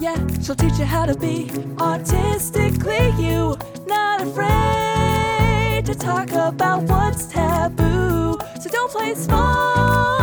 Yeah, 0.00 0.16
she'll 0.42 0.56
teach 0.56 0.78
you 0.78 0.86
how 0.86 1.04
to 1.04 1.14
be 1.14 1.50
artistically 1.78 3.10
you. 3.18 3.54
Not 3.86 4.22
afraid 4.22 5.84
to 5.84 5.94
talk 5.94 6.30
about 6.30 6.84
what's 6.84 7.26
taboo. 7.26 8.38
So 8.62 8.70
don't 8.70 8.90
play 8.90 9.14
small. 9.14 10.18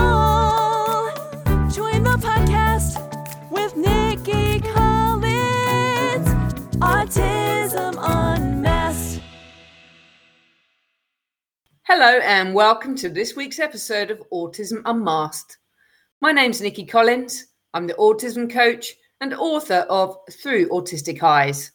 Join 1.70 2.02
the 2.02 2.18
podcast 2.18 2.98
with 3.52 3.78
Nikki 3.78 4.62
Collins. 4.62 6.28
Autism 6.78 8.00
Unmasked. 8.00 9.22
Hello, 11.84 12.20
and 12.24 12.56
welcome 12.56 12.96
to 12.96 13.10
this 13.10 13.36
week's 13.36 13.60
episode 13.60 14.10
of 14.10 14.24
Autism 14.34 14.82
Unmasked. 14.86 15.60
My 16.20 16.32
name's 16.32 16.62
Nikki 16.62 16.84
Collins. 16.84 17.46
I'm 17.76 17.86
the 17.86 17.94
autism 17.94 18.52
coach 18.52 18.96
and 19.22 19.34
author 19.34 19.86
of 19.90 20.18
Through 20.32 20.70
Autistic 20.70 21.24
Eyes. 21.24 21.72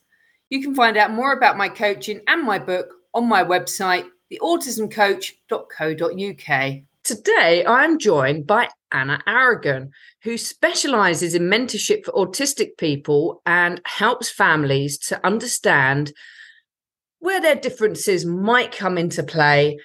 You 0.51 0.63
can 0.63 0.75
find 0.75 0.97
out 0.97 1.13
more 1.13 1.33
about 1.33 1.57
my 1.57 1.69
coaching 1.69 2.21
and 2.27 2.45
my 2.45 2.59
book 2.59 2.89
on 3.15 3.29
my 3.29 3.45
website, 3.45 4.07
theautismcoach.co.uk. 4.33 6.83
Today, 7.05 7.67
I'm 7.67 7.99
joined 7.99 8.47
by 8.47 8.69
Ana 8.93 9.21
Aragon, 9.27 9.91
who 10.23 10.39
specializes 10.39 11.35
in 11.35 11.43
mentorship 11.43 12.05
for 12.05 12.13
autistic 12.13 12.77
people 12.79 13.43
and 13.45 13.81
helps 13.85 14.31
families 14.31 14.99
to 14.99 15.27
understand 15.27 16.13
where 17.19 17.41
their 17.41 17.57
differences 17.57 18.25
might 18.25 18.77
come 18.77 18.99
into 18.99 19.23
play 19.23 19.79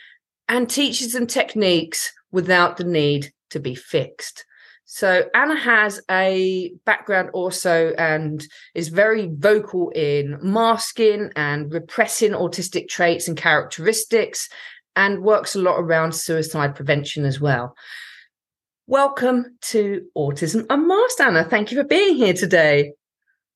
and 0.48 0.70
teaches 0.70 1.14
them 1.14 1.28
techniques 1.28 2.14
without 2.32 2.78
the 2.78 2.84
need 2.84 3.32
to 3.50 3.60
be 3.60 3.74
fixed. 3.74 4.46
So 4.90 5.26
Ana 5.36 5.60
has 5.60 6.00
a 6.10 6.72
background 6.86 7.32
also 7.34 7.94
and 7.98 8.42
is 8.74 8.88
very 8.88 9.30
vocal 9.30 9.90
in 9.90 10.38
masking 10.42 11.30
and 11.36 11.74
repressing 11.74 12.32
autistic 12.32 12.88
traits 12.88 13.28
and 13.28 13.36
characteristics 13.36 14.48
and 14.96 15.24
works 15.24 15.56
a 15.56 15.60
lot 15.60 15.76
around 15.78 16.14
suicide 16.14 16.74
prevention 16.74 17.26
as 17.26 17.38
well. 17.38 17.76
Welcome 18.88 19.58
to 19.64 20.06
Autism 20.18 20.66
Unmasked, 20.70 21.20
Ana. 21.20 21.44
Thank 21.44 21.74
you 21.74 21.78
for 21.82 21.88
being 21.88 22.16
here 22.16 22.34
today. 22.34 22.94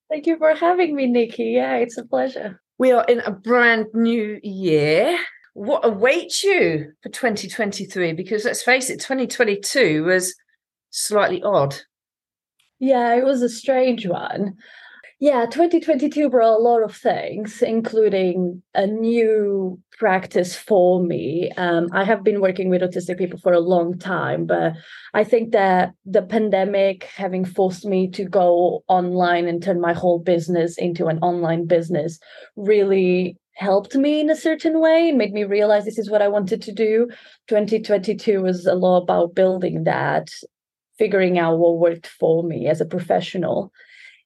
Thank 0.10 0.28
you 0.28 0.38
for 0.38 0.54
having 0.54 0.94
me, 0.94 1.08
Nikki. 1.08 1.46
Yeah, 1.46 1.78
it's 1.78 1.98
a 1.98 2.04
pleasure. 2.04 2.62
We 2.78 2.92
are 2.92 3.06
in 3.06 3.22
a 3.22 3.32
brand 3.32 3.86
new 3.94 4.38
year. 4.44 5.18
What 5.54 5.86
awaits 5.86 6.44
you 6.44 6.92
for 7.02 7.08
2023? 7.08 8.12
Because 8.12 8.44
let's 8.44 8.64
face 8.64 8.90
it, 8.90 9.00
2022 9.00 10.04
was 10.04 10.36
slightly 10.92 11.42
odd. 11.42 11.76
Yeah, 12.80 13.16
it 13.16 13.26
was 13.26 13.42
a 13.42 13.50
strange 13.50 14.08
one. 14.08 14.58
Yeah, 15.20 15.46
2022 15.46 16.32
brought 16.32 16.58
a 16.58 16.64
lot 16.64 16.82
of 16.82 16.96
things, 16.96 17.62
including 17.62 18.64
a 18.74 18.88
new 18.88 19.80
practice 20.00 20.56
for 20.56 21.00
me. 21.00 21.52
Um, 21.58 21.90
I 21.94 22.04
have 22.06 22.24
been 22.24 22.42
working 22.42 22.70
with 22.70 22.82
autistic 22.82 23.20
people 23.20 23.38
for 23.38 23.54
a 23.54 23.60
long 23.60 24.00
time, 24.00 24.48
but 24.48 24.74
I 25.14 25.24
think 25.24 25.52
that 25.52 25.94
the 26.08 26.24
pandemic 26.24 27.04
having 27.04 27.46
forced 27.46 27.86
me 27.86 28.10
to 28.10 28.26
go 28.26 28.84
online 28.88 29.48
and 29.48 29.62
turn 29.62 29.80
my 29.80 29.94
whole 29.94 30.18
business 30.18 30.76
into 30.80 31.06
an 31.06 31.20
online 31.20 31.68
business 31.68 32.18
really 32.56 33.38
helped 33.54 33.94
me 33.94 34.22
in 34.22 34.30
a 34.32 34.36
certain 34.36 34.80
way, 34.80 35.12
made 35.12 35.34
me 35.34 35.44
realize 35.44 35.86
this 35.86 36.00
is 36.00 36.10
what 36.10 36.24
I 36.24 36.30
wanted 36.30 36.64
to 36.64 36.72
do. 36.72 37.08
2022 37.48 38.42
was 38.42 38.66
a 38.66 38.74
lot 38.74 39.04
about 39.04 39.36
building 39.36 39.84
that 39.84 40.30
figuring 41.02 41.40
out 41.40 41.58
what 41.58 41.80
worked 41.80 42.06
for 42.06 42.44
me 42.44 42.68
as 42.68 42.80
a 42.80 42.86
professional. 42.86 43.72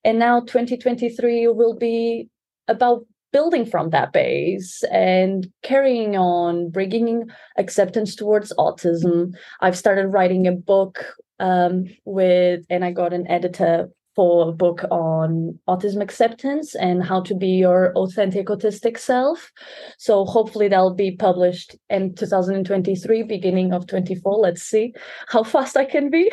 And 0.04 0.20
now 0.20 0.42
2023 0.42 1.48
will 1.48 1.74
be 1.74 2.28
about 2.68 3.06
building 3.32 3.66
from 3.66 3.92
that 3.92 4.12
base 4.12 4.84
and 4.92 5.48
carrying 5.64 6.18
on, 6.18 6.70
bringing 6.70 7.30
acceptance 7.58 8.14
towards 8.14 8.52
autism. 8.60 9.32
I've 9.62 9.78
started 9.78 10.08
writing 10.08 10.48
a 10.48 10.52
book 10.52 11.06
um, 11.40 11.86
with, 12.04 12.66
and 12.70 12.84
I 12.84 12.92
got 12.92 13.14
an 13.14 13.26
editor 13.32 13.88
for 14.16 14.50
a 14.50 14.52
book 14.52 14.84
on 14.92 15.60
autism 15.68 16.02
acceptance 16.02 16.74
and 16.76 17.04
how 17.04 17.22
to 17.22 17.36
be 17.36 17.48
your 17.48 17.92
authentic 17.94 18.48
autistic 18.48 18.98
self. 18.98 19.52
So 19.98 20.26
hopefully 20.26 20.68
that'll 20.68 20.94
be 20.94 21.16
published 21.16 21.76
in 21.90 22.16
2023, 22.16 23.24
beginning 23.24 23.74
of 23.74 23.88
24. 23.88 24.38
Let's 24.38 24.64
see 24.64 24.94
how 25.28 25.44
fast 25.44 25.76
I 25.76 25.86
can 25.86 26.10
be. 26.10 26.32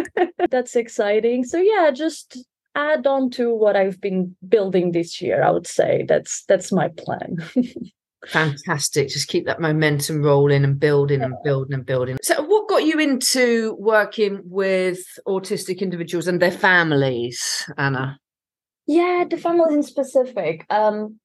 That's 0.50 0.76
exciting. 0.76 1.44
So 1.44 1.58
yeah, 1.58 1.90
just 1.90 2.44
add 2.74 3.06
on 3.06 3.30
to 3.30 3.54
what 3.54 3.76
I've 3.76 4.00
been 4.00 4.36
building 4.48 4.92
this 4.92 5.20
year. 5.20 5.42
I 5.42 5.50
would 5.50 5.66
say 5.66 6.04
that's 6.08 6.44
that's 6.46 6.72
my 6.72 6.88
plan. 6.88 7.36
Fantastic. 8.28 9.08
Just 9.08 9.28
keep 9.28 9.46
that 9.46 9.60
momentum 9.60 10.22
rolling 10.22 10.64
and 10.64 10.78
building 10.78 11.22
and 11.22 11.34
building 11.44 11.74
and 11.74 11.86
building. 11.86 12.18
So, 12.22 12.42
what 12.42 12.68
got 12.68 12.84
you 12.84 12.98
into 12.98 13.76
working 13.78 14.40
with 14.44 15.00
autistic 15.26 15.80
individuals 15.80 16.28
and 16.28 16.40
their 16.40 16.50
families, 16.50 17.68
Ana? 17.76 18.18
Yeah, 18.86 19.24
the 19.28 19.36
families 19.36 19.74
in 19.74 19.82
specific. 19.82 20.66
Um, 20.70 21.18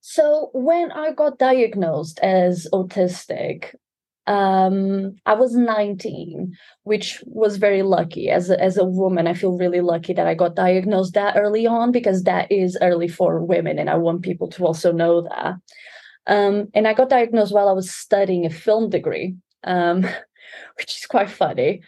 so, 0.00 0.50
when 0.52 0.92
I 0.92 1.12
got 1.12 1.38
diagnosed 1.38 2.18
as 2.20 2.66
autistic, 2.72 3.74
um, 4.26 5.16
I 5.26 5.34
was 5.34 5.56
19, 5.56 6.56
which 6.84 7.22
was 7.26 7.56
very 7.56 7.82
lucky. 7.82 8.30
As 8.30 8.48
a, 8.48 8.60
as 8.62 8.76
a 8.76 8.84
woman, 8.84 9.26
I 9.26 9.34
feel 9.34 9.58
really 9.58 9.80
lucky 9.80 10.12
that 10.12 10.26
I 10.26 10.34
got 10.34 10.54
diagnosed 10.54 11.14
that 11.14 11.36
early 11.36 11.66
on 11.66 11.90
because 11.90 12.22
that 12.22 12.50
is 12.52 12.78
early 12.80 13.08
for 13.08 13.44
women. 13.44 13.78
And 13.78 13.90
I 13.90 13.96
want 13.96 14.22
people 14.22 14.48
to 14.50 14.64
also 14.64 14.92
know 14.92 15.22
that. 15.22 15.54
Um, 16.26 16.68
and 16.74 16.86
I 16.86 16.94
got 16.94 17.08
diagnosed 17.08 17.52
while 17.52 17.68
I 17.68 17.72
was 17.72 17.90
studying 17.90 18.46
a 18.46 18.50
film 18.50 18.90
degree, 18.90 19.36
um, 19.64 20.02
which 20.76 20.96
is 20.98 21.06
quite 21.06 21.30
funny. 21.30 21.82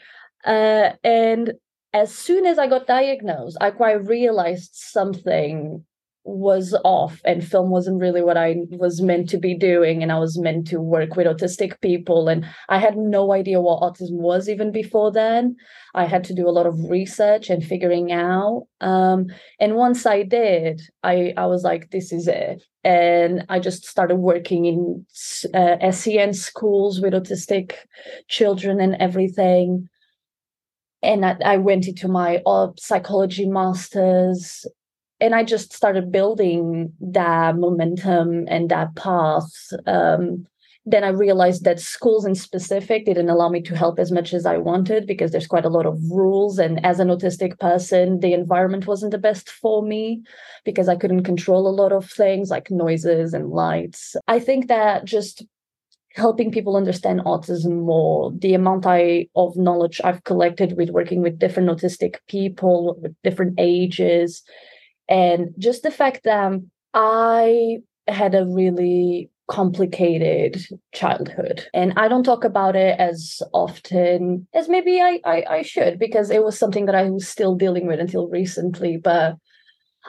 Uh, 0.44 0.90
and 1.04 1.54
as 1.92 2.14
soon 2.14 2.46
as 2.46 2.58
I 2.58 2.66
got 2.66 2.86
diagnosed, 2.86 3.58
I 3.60 3.70
quite 3.70 4.06
realized 4.06 4.70
something 4.74 5.84
was 6.24 6.74
off 6.84 7.20
and 7.24 7.46
film 7.46 7.70
wasn't 7.70 8.00
really 8.00 8.22
what 8.22 8.36
I 8.36 8.56
was 8.70 9.02
meant 9.02 9.28
to 9.30 9.38
be 9.38 9.56
doing. 9.56 10.02
And 10.02 10.12
I 10.12 10.18
was 10.18 10.38
meant 10.38 10.68
to 10.68 10.80
work 10.80 11.16
with 11.16 11.26
autistic 11.26 11.80
people. 11.80 12.28
And 12.28 12.46
I 12.68 12.78
had 12.78 12.96
no 12.96 13.32
idea 13.32 13.60
what 13.60 13.82
autism 13.82 14.20
was 14.20 14.48
even 14.48 14.70
before 14.70 15.10
then. 15.10 15.56
I 15.94 16.04
had 16.04 16.22
to 16.24 16.34
do 16.34 16.48
a 16.48 16.50
lot 16.50 16.66
of 16.66 16.88
research 16.88 17.50
and 17.50 17.64
figuring 17.64 18.12
out. 18.12 18.66
Um, 18.80 19.26
and 19.58 19.74
once 19.74 20.06
I 20.06 20.22
did, 20.22 20.80
I, 21.02 21.34
I 21.36 21.46
was 21.46 21.64
like, 21.64 21.90
this 21.90 22.12
is 22.12 22.28
it. 22.28 22.62
And 22.84 23.44
I 23.48 23.58
just 23.58 23.84
started 23.84 24.16
working 24.16 24.64
in 24.66 25.06
uh, 25.54 25.90
SEN 25.90 26.34
schools 26.34 27.00
with 27.00 27.14
autistic 27.14 27.74
children 28.28 28.80
and 28.80 28.94
everything 29.00 29.88
and 31.04 31.26
I, 31.26 31.36
I, 31.44 31.56
went 31.56 31.88
into 31.88 32.06
my 32.06 32.40
uh, 32.46 32.68
psychology 32.78 33.48
masters 33.48 34.64
and 35.22 35.36
I 35.36 35.44
just 35.44 35.72
started 35.72 36.10
building 36.10 36.92
that 37.00 37.56
momentum 37.56 38.44
and 38.48 38.68
that 38.70 38.96
path. 38.96 39.48
Um, 39.86 40.48
then 40.84 41.04
I 41.04 41.10
realized 41.10 41.62
that 41.62 41.78
schools 41.78 42.24
in 42.24 42.34
specific 42.34 43.06
didn't 43.06 43.30
allow 43.30 43.48
me 43.48 43.62
to 43.62 43.76
help 43.76 44.00
as 44.00 44.10
much 44.10 44.34
as 44.34 44.44
I 44.44 44.56
wanted 44.56 45.06
because 45.06 45.30
there's 45.30 45.46
quite 45.46 45.64
a 45.64 45.68
lot 45.70 45.86
of 45.86 45.96
rules. 46.10 46.58
And 46.58 46.84
as 46.84 46.98
an 46.98 47.06
autistic 47.06 47.60
person, 47.60 48.18
the 48.18 48.32
environment 48.32 48.88
wasn't 48.88 49.12
the 49.12 49.18
best 49.18 49.48
for 49.48 49.84
me 49.84 50.24
because 50.64 50.88
I 50.88 50.96
couldn't 50.96 51.22
control 51.22 51.68
a 51.68 51.78
lot 51.82 51.92
of 51.92 52.10
things 52.10 52.50
like 52.50 52.68
noises 52.72 53.32
and 53.32 53.50
lights. 53.50 54.16
I 54.26 54.40
think 54.40 54.66
that 54.66 55.04
just 55.04 55.44
helping 56.16 56.50
people 56.50 56.76
understand 56.76 57.20
autism 57.20 57.84
more 57.86 58.30
the 58.38 58.52
amount 58.52 58.84
i 58.84 59.26
of 59.34 59.56
knowledge 59.56 59.98
i've 60.04 60.22
collected 60.24 60.76
with 60.76 60.90
working 60.90 61.22
with 61.22 61.38
different 61.38 61.70
autistic 61.70 62.16
people 62.28 62.98
with 63.00 63.14
different 63.24 63.54
ages 63.56 64.42
and 65.12 65.54
just 65.58 65.82
the 65.82 65.90
fact 65.90 66.24
that 66.24 66.58
I 66.94 67.78
had 68.08 68.34
a 68.34 68.46
really 68.46 69.30
complicated 69.48 70.64
childhood. 70.94 71.68
And 71.74 71.92
i 71.96 72.08
don't 72.08 72.24
talk 72.24 72.42
about 72.42 72.74
it 72.74 72.98
as 72.98 73.42
often 73.52 74.46
as 74.54 74.68
maybe 74.68 75.00
I, 75.00 75.20
I, 75.24 75.44
I 75.56 75.62
should 75.62 75.98
because 75.98 76.30
it 76.30 76.42
was 76.42 76.58
something 76.58 76.86
that 76.86 76.94
i 76.94 77.10
was 77.10 77.28
still 77.28 77.54
dealing 77.54 77.86
with 77.86 78.00
until 78.00 78.28
recently. 78.28 78.96
But 78.96 79.36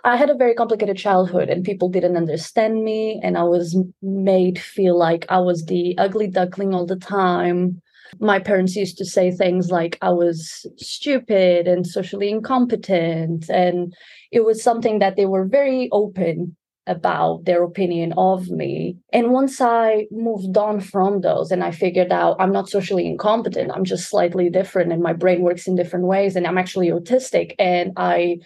i 0.06 0.16
had 0.16 0.30
a 0.30 0.36
very 0.36 0.56
complicated 0.56 0.98
childhood 0.98 1.50
and 1.50 1.66
people 1.66 1.90
didn't 1.90 2.16
understand 2.16 2.84
me. 2.86 3.20
And 3.22 3.38
i 3.38 3.44
was 3.44 3.78
made 4.02 4.58
feel 4.60 4.98
like 4.98 5.26
i 5.28 5.40
was 5.40 5.66
the 5.66 5.98
ugly 5.98 6.28
duckling 6.28 6.74
all 6.74 6.86
the 6.86 6.96
time 6.96 7.82
my 8.20 8.40
parents 8.40 8.76
used 8.76 8.98
to 8.98 9.06
say 9.06 9.32
things 9.32 9.70
like 9.72 9.98
I 10.02 10.10
was 10.10 10.66
stupid 10.78 11.68
and 11.68 11.86
socially 11.86 12.30
incompetent. 12.30 13.50
And 13.50 13.94
it 14.32 14.46
was 14.46 14.64
something 14.64 15.00
that 15.00 15.16
they 15.16 15.26
were 15.26 15.46
very 15.46 15.90
open 15.92 16.56
about 16.86 17.46
their 17.46 17.64
opinion 17.64 18.14
of 18.18 18.50
me. 18.50 18.98
And 19.14 19.32
once 19.32 19.62
I 19.62 20.08
moved 20.12 20.58
on 20.58 20.82
from 20.82 21.22
those 21.22 21.50
and 21.50 21.64
I 21.64 21.72
figured 21.72 22.12
out 22.12 22.36
I'm 22.40 22.52
not 22.52 22.70
socially 22.70 23.08
incompetent, 23.08 23.72
I'm 23.74 23.86
just 23.86 24.10
slightly 24.10 24.50
different 24.50 24.92
and 24.92 25.02
my 25.02 25.14
brain 25.14 25.42
works 25.42 25.66
in 25.66 25.76
different 25.76 26.06
ways 26.06 26.36
and 26.36 26.46
I'm 26.46 26.58
actually 26.58 26.90
autistic 26.90 27.56
and 27.58 27.94
I 27.96 28.40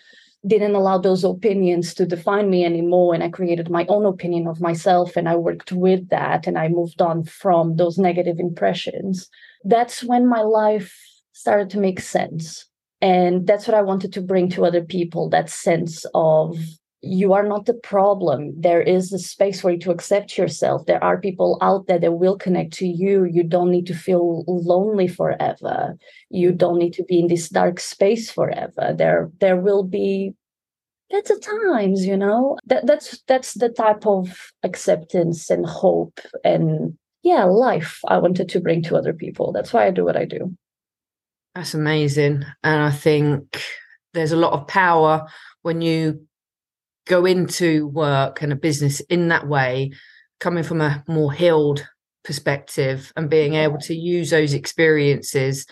didn't 0.46 0.76
allow 0.76 0.98
those 0.98 1.24
opinions 1.24 1.94
to 1.96 2.06
define 2.06 2.50
me 2.50 2.64
anymore 2.64 3.14
and 3.14 3.24
i 3.24 3.30
created 3.30 3.70
my 3.70 3.86
own 3.90 4.06
opinion 4.06 4.48
of 4.48 4.62
myself 4.62 5.18
and 5.18 5.28
i 5.28 5.36
worked 5.36 5.72
with 5.72 6.08
that 6.10 6.46
and 6.46 6.58
i 6.60 6.68
moved 6.68 7.02
on 7.02 7.24
from 7.24 7.76
those 7.76 7.98
negative 7.98 8.40
impressions 8.40 9.30
that's 9.64 10.04
when 10.04 10.28
my 10.28 10.42
life 10.42 10.94
started 11.34 11.70
to 11.70 11.80
make 11.80 12.00
sense 12.00 12.66
and 13.02 13.46
that's 13.46 13.68
what 13.68 13.76
i 13.76 13.82
wanted 13.82 14.12
to 14.14 14.22
bring 14.22 14.50
to 14.50 14.66
other 14.66 14.84
people 14.84 15.30
that 15.30 15.50
sense 15.50 16.06
of 16.14 16.58
you 17.02 17.34
are 17.34 17.48
not 17.48 17.66
the 17.66 17.74
problem. 17.74 18.54
There 18.60 18.82
is 18.82 19.14
a 19.14 19.20
space 19.20 19.62
for 19.62 19.72
you 19.72 19.80
to 19.80 19.92
accept 19.92 20.38
yourself. 20.38 20.86
There 20.86 21.04
are 21.04 21.20
people 21.20 21.58
out 21.62 21.88
there 21.88 22.00
that 22.00 22.14
will 22.14 22.38
connect 22.38 22.74
to 22.74 22.88
you. 22.88 23.26
You 23.26 23.44
don't 23.44 23.72
need 23.72 23.86
to 23.88 23.94
feel 23.94 24.44
lonely 24.48 25.08
forever. 25.08 25.96
You 26.30 26.50
mm-hmm. 26.50 26.58
don't 26.58 26.80
need 26.80 26.94
to 26.94 27.04
be 27.04 27.20
in 27.20 27.28
this 27.28 27.50
dark 27.50 27.80
space 27.80 28.32
forever. 28.32 28.96
There, 28.98 29.30
there 29.40 29.58
will 29.58 29.84
be 29.84 30.34
that's 31.10 31.30
better 31.30 31.40
times, 31.40 32.06
you 32.06 32.18
know. 32.18 32.58
That 32.66 32.86
that's 32.86 33.22
that's 33.28 33.54
the 33.54 33.70
type 33.70 34.06
of 34.06 34.52
acceptance 34.64 35.50
and 35.50 35.66
hope 35.66 36.20
and 36.44 36.98
yeah, 37.28 37.44
life 37.44 38.00
I 38.08 38.20
wanted 38.20 38.48
to 38.50 38.62
bring 38.62 38.82
to 38.84 38.96
other 38.96 39.14
people. 39.14 39.52
That's 39.52 39.74
why 39.74 39.86
I 39.86 39.92
do 39.92 40.06
what 40.06 40.16
I 40.16 40.24
do. 40.24 40.56
That's 41.54 41.74
amazing. 41.74 42.46
And 42.64 42.82
I 42.82 42.92
think 42.92 43.62
there's 44.14 44.32
a 44.32 44.38
lot 44.38 44.54
of 44.54 44.68
power 44.68 45.28
when 45.62 45.82
you 45.82 46.26
go 47.06 47.26
into 47.26 47.88
work 47.88 48.42
and 48.42 48.54
a 48.54 48.56
business 48.56 49.02
in 49.02 49.28
that 49.28 49.46
way, 49.46 49.92
coming 50.40 50.64
from 50.64 50.80
a 50.80 51.04
more 51.08 51.34
healed 51.34 51.86
perspective 52.24 53.12
and 53.18 53.30
being 53.30 53.56
able 53.56 53.80
to 53.80 53.94
use 53.94 54.30
those 54.30 54.54
experiences 54.54 55.66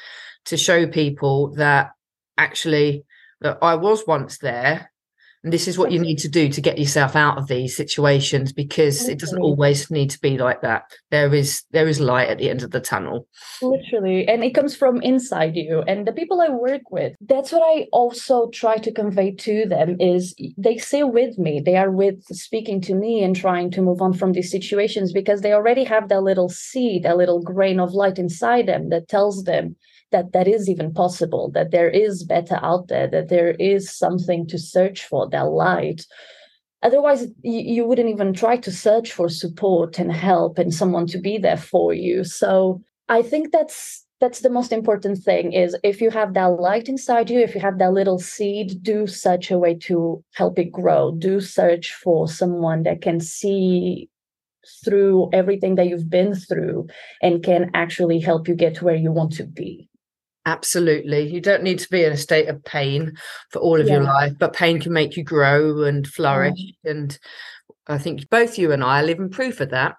to 0.45 0.57
show 0.57 0.85
people 0.87 1.53
that 1.55 1.91
actually 2.37 3.05
that 3.41 3.59
I 3.61 3.75
was 3.75 4.05
once 4.05 4.39
there 4.39 4.91
and 5.45 5.53
this 5.53 5.67
is 5.67 5.77
what 5.77 5.91
you 5.91 5.99
need 5.99 6.17
to 6.17 6.27
do 6.27 6.49
to 6.49 6.59
get 6.59 6.79
yourself 6.79 7.15
out 7.15 7.37
of 7.37 7.45
these 7.45 7.77
situations 7.77 8.51
because 8.51 9.07
it 9.07 9.19
doesn't 9.19 9.39
always 9.39 9.91
need 9.91 10.09
to 10.09 10.19
be 10.19 10.39
like 10.39 10.61
that. 10.61 10.91
There 11.11 11.35
is 11.35 11.61
there 11.69 11.87
is 11.87 11.99
light 11.99 12.29
at 12.29 12.39
the 12.39 12.49
end 12.49 12.63
of 12.63 12.71
the 12.71 12.79
tunnel. 12.79 13.27
Literally. 13.61 14.27
And 14.27 14.43
it 14.43 14.55
comes 14.55 14.75
from 14.75 15.03
inside 15.03 15.55
you. 15.55 15.83
And 15.87 16.07
the 16.07 16.13
people 16.13 16.41
I 16.41 16.49
work 16.49 16.89
with, 16.89 17.13
that's 17.21 17.51
what 17.51 17.61
I 17.61 17.85
also 17.93 18.49
try 18.49 18.77
to 18.77 18.91
convey 18.91 19.35
to 19.35 19.67
them 19.67 19.97
is 19.99 20.33
they 20.57 20.77
stay 20.77 21.03
with 21.03 21.37
me. 21.37 21.61
They 21.63 21.77
are 21.77 21.91
with 21.91 22.23
speaking 22.31 22.81
to 22.81 22.95
me 22.95 23.23
and 23.23 23.35
trying 23.35 23.69
to 23.71 23.83
move 23.83 24.01
on 24.01 24.13
from 24.13 24.31
these 24.31 24.49
situations 24.49 25.13
because 25.13 25.41
they 25.41 25.53
already 25.53 25.83
have 25.83 26.09
that 26.09 26.23
little 26.23 26.49
seed, 26.49 27.05
a 27.05 27.15
little 27.15 27.43
grain 27.43 27.79
of 27.79 27.93
light 27.93 28.17
inside 28.17 28.65
them 28.65 28.89
that 28.89 29.09
tells 29.09 29.43
them 29.43 29.75
that 30.15 30.31
that 30.31 30.47
is 30.47 30.69
even 30.69 30.93
possible, 30.93 31.51
that 31.51 31.71
there 31.71 31.89
is 31.89 32.23
better 32.23 32.57
out 32.61 32.87
there, 32.87 33.07
that 33.07 33.27
there 33.27 33.51
is 33.73 33.91
something 33.91 34.47
to 34.47 34.57
search 34.57 35.03
for, 35.03 35.29
that 35.29 35.49
light. 35.49 36.05
Otherwise, 36.83 37.27
you, 37.43 37.83
wouldn't 37.85 38.09
even 38.09 38.31
try 38.33 38.55
to 38.55 38.71
search 38.71 39.11
for 39.11 39.27
support 39.27 39.99
and 39.99 40.13
help 40.13 40.57
and 40.57 40.73
someone 40.73 41.07
to 41.07 41.17
be 41.17 41.37
there 41.37 41.57
for 41.57 41.93
you. 41.93 42.23
So 42.23 42.81
I 43.09 43.21
think 43.23 43.51
that's 43.51 44.05
that's 44.21 44.39
the 44.39 44.49
most 44.49 44.71
important 44.71 45.17
thing 45.21 45.51
is 45.51 45.75
if 45.83 45.99
you 45.99 46.09
have 46.09 46.33
that 46.33 46.51
light 46.67 46.87
inside 46.87 47.29
you 47.29 47.39
if 47.41 47.53
you 47.53 47.59
have 47.59 47.79
that 47.79 47.91
little 47.91 48.17
seed 48.17 48.81
do 48.81 49.05
such 49.05 49.51
a 49.51 49.57
way 49.57 49.75
to 49.75 50.23
help 50.33 50.57
it 50.57 50.71
grow 50.71 51.11
do 51.11 51.41
search 51.41 51.93
for 51.93 52.25
someone 52.25 52.83
that 52.83 53.01
can 53.01 53.19
see 53.19 54.09
through 54.83 55.29
everything 55.33 55.75
that 55.75 55.87
you've 55.87 56.09
been 56.09 56.33
through 56.33 56.87
and 57.21 57.43
can 57.43 57.69
actually 57.73 58.19
help 58.19 58.47
you 58.47 58.55
get 58.55 58.73
to 58.75 58.85
where 58.85 58.95
you 58.95 59.11
want 59.11 59.33
to 59.33 59.43
be 59.43 59.89
Absolutely. 60.45 61.27
You 61.27 61.41
don't 61.41 61.63
need 61.63 61.79
to 61.79 61.89
be 61.89 62.03
in 62.03 62.13
a 62.13 62.17
state 62.17 62.47
of 62.49 62.63
pain 62.63 63.17
for 63.49 63.59
all 63.59 63.81
of 63.81 63.87
yeah. 63.87 63.95
your 63.95 64.03
life, 64.03 64.33
but 64.37 64.53
pain 64.53 64.79
can 64.79 64.93
make 64.93 65.17
you 65.17 65.23
grow 65.23 65.83
and 65.83 66.05
flourish. 66.05 66.53
Yeah. 66.83 66.91
And 66.91 67.19
I 67.87 67.97
think 67.97 68.29
both 68.29 68.57
you 68.57 68.71
and 68.71 68.83
I 68.83 69.01
are 69.01 69.05
living 69.05 69.29
proof 69.29 69.59
of 69.59 69.71
that. 69.71 69.95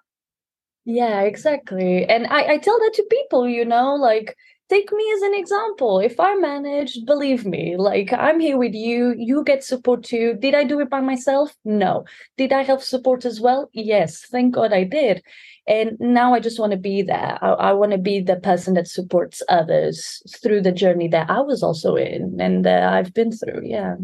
Yeah, 0.85 1.21
exactly. 1.21 2.05
And 2.05 2.27
I, 2.27 2.53
I 2.53 2.57
tell 2.59 2.79
that 2.79 2.93
to 2.95 3.03
people, 3.11 3.47
you 3.47 3.65
know, 3.65 3.95
like 3.95 4.37
take 4.69 4.89
me 4.93 5.11
as 5.15 5.21
an 5.23 5.33
example. 5.33 5.99
If 5.99 6.17
I 6.17 6.35
managed, 6.35 7.05
believe 7.05 7.45
me, 7.45 7.75
like 7.75 8.13
I'm 8.13 8.39
here 8.39 8.57
with 8.57 8.73
you, 8.73 9.13
you 9.17 9.43
get 9.43 9.65
support 9.65 10.03
too. 10.03 10.35
Did 10.39 10.55
I 10.55 10.63
do 10.63 10.79
it 10.79 10.89
by 10.89 11.01
myself? 11.01 11.53
No. 11.65 12.05
Did 12.37 12.53
I 12.53 12.61
have 12.63 12.81
support 12.81 13.25
as 13.25 13.41
well? 13.41 13.69
Yes. 13.73 14.25
Thank 14.31 14.55
God 14.55 14.71
I 14.71 14.85
did 14.85 15.23
and 15.67 15.97
now 15.99 16.33
i 16.33 16.39
just 16.39 16.59
want 16.59 16.71
to 16.71 16.77
be 16.77 17.01
there 17.01 17.37
i, 17.41 17.49
I 17.49 17.73
want 17.73 17.91
to 17.91 17.97
be 17.97 18.21
the 18.21 18.37
person 18.37 18.73
that 18.75 18.87
supports 18.87 19.41
others 19.49 20.21
through 20.41 20.61
the 20.61 20.71
journey 20.71 21.07
that 21.09 21.29
i 21.29 21.41
was 21.41 21.63
also 21.63 21.95
in 21.95 22.37
and 22.39 22.65
uh, 22.65 22.89
i've 22.93 23.13
been 23.13 23.31
through 23.31 23.61
yeah. 23.63 23.95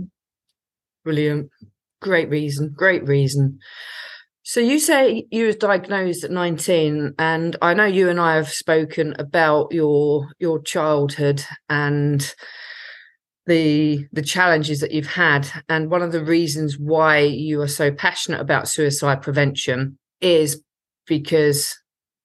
Brilliant. 1.04 1.50
Great 2.02 2.30
reason 2.30 2.74
great 2.76 3.06
reason. 3.08 3.60
So 4.46 4.60
you 4.60 4.78
say 4.78 5.26
you 5.32 5.46
was 5.46 5.56
diagnosed 5.56 6.24
at 6.24 6.32
19 6.32 7.14
and 7.18 7.56
i 7.62 7.74
know 7.74 7.86
you 7.86 8.10
and 8.10 8.20
i 8.20 8.36
have 8.36 8.50
spoken 8.50 9.16
about 9.18 9.72
your 9.72 10.28
your 10.40 10.62
childhood 10.62 11.44
and 11.70 12.36
the 13.46 14.06
the 14.12 14.22
challenges 14.22 14.82
that 14.82 14.92
you've 14.92 15.08
had 15.08 15.48
and 15.70 15.90
one 15.90 16.02
of 16.02 16.12
the 16.12 16.24
reasons 16.24 16.78
why 16.78 17.20
you 17.20 17.62
are 17.62 17.70
so 17.70 17.90
passionate 17.92 18.42
about 18.42 18.68
suicide 18.68 19.22
prevention 19.22 19.98
is 20.20 20.62
because 21.08 21.78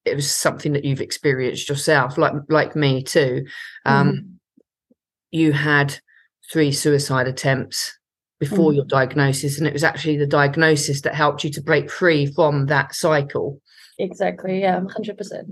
it 0.05 0.15
was 0.15 0.31
something 0.31 0.73
that 0.73 0.85
you've 0.85 1.01
experienced 1.01 1.69
yourself, 1.69 2.19
like 2.19 2.33
like 2.49 2.75
me 2.75 3.03
too. 3.03 3.45
Um, 3.85 4.09
mm-hmm. 4.09 4.29
You 5.31 5.53
had 5.53 5.99
three 6.51 6.73
suicide 6.73 7.29
attempts 7.29 7.99
before 8.41 8.71
mm-hmm. 8.71 8.77
your 8.77 8.85
diagnosis, 8.87 9.59
and 9.59 9.67
it 9.67 9.73
was 9.73 9.85
actually 9.85 10.17
the 10.17 10.27
diagnosis 10.27 11.03
that 11.03 11.15
helped 11.15 11.45
you 11.45 11.51
to 11.51 11.63
break 11.63 11.91
free 11.91 12.27
from 12.27 12.67
that 12.67 12.95
cycle. 12.95 13.61
Exactly. 13.99 14.61
Yeah, 14.61 14.81
hundred 14.95 15.19
percent. 15.19 15.49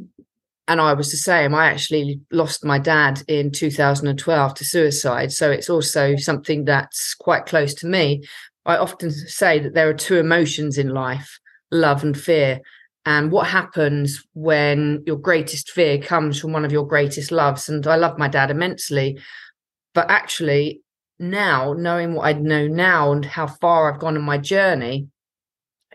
And 0.68 0.80
I 0.80 0.94
was 0.94 1.12
the 1.12 1.16
same. 1.16 1.54
I 1.54 1.66
actually 1.66 2.20
lost 2.32 2.64
my 2.64 2.80
dad 2.80 3.22
in 3.28 3.52
2012 3.52 4.54
to 4.54 4.64
suicide. 4.64 5.30
So 5.30 5.48
it's 5.48 5.70
also 5.70 6.16
something 6.16 6.64
that's 6.64 7.14
quite 7.14 7.46
close 7.46 7.72
to 7.74 7.86
me. 7.86 8.24
I 8.64 8.76
often 8.76 9.12
say 9.12 9.60
that 9.60 9.74
there 9.74 9.88
are 9.88 9.94
two 9.94 10.16
emotions 10.16 10.76
in 10.76 10.88
life 10.88 11.38
love 11.72 12.02
and 12.02 12.18
fear 12.18 12.60
and 13.06 13.30
what 13.30 13.46
happens 13.46 14.26
when 14.34 15.04
your 15.06 15.16
greatest 15.16 15.70
fear 15.70 15.96
comes 15.96 16.40
from 16.40 16.52
one 16.52 16.64
of 16.64 16.72
your 16.72 16.84
greatest 16.84 17.30
loves. 17.30 17.68
And 17.68 17.86
I 17.86 17.94
love 17.94 18.18
my 18.18 18.26
dad 18.26 18.50
immensely. 18.50 19.20
But 19.94 20.10
actually, 20.10 20.82
now, 21.20 21.72
knowing 21.72 22.14
what 22.14 22.26
I 22.26 22.32
know 22.32 22.66
now 22.66 23.12
and 23.12 23.24
how 23.24 23.46
far 23.46 23.90
I've 23.90 24.00
gone 24.00 24.16
in 24.16 24.22
my 24.22 24.38
journey, 24.38 25.06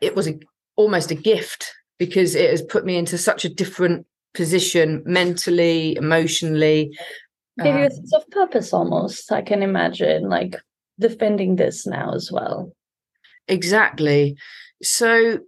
it 0.02 0.16
was 0.16 0.30
a, 0.30 0.40
almost 0.78 1.12
a 1.12 1.16
gift 1.16 1.74
because 2.00 2.34
it 2.34 2.50
has 2.50 2.62
put 2.62 2.86
me 2.86 2.96
into 2.96 3.18
such 3.18 3.44
a 3.44 3.50
different 3.50 4.08
position 4.34 5.04
mentally, 5.06 5.98
emotionally. 5.98 6.98
Give 7.62 7.76
you 7.76 7.82
a 7.82 7.86
um, 7.86 7.92
sense 7.92 8.14
of 8.14 8.28
purpose 8.32 8.72
almost, 8.72 9.34
I 9.34 9.42
can 9.42 9.62
imagine, 9.62 10.30
like 10.30 10.56
defending 10.98 11.58
this 11.58 11.86
now 11.86 12.14
as 12.16 12.32
well. 12.32 12.74
Exactly. 13.50 14.38
So 14.82 15.42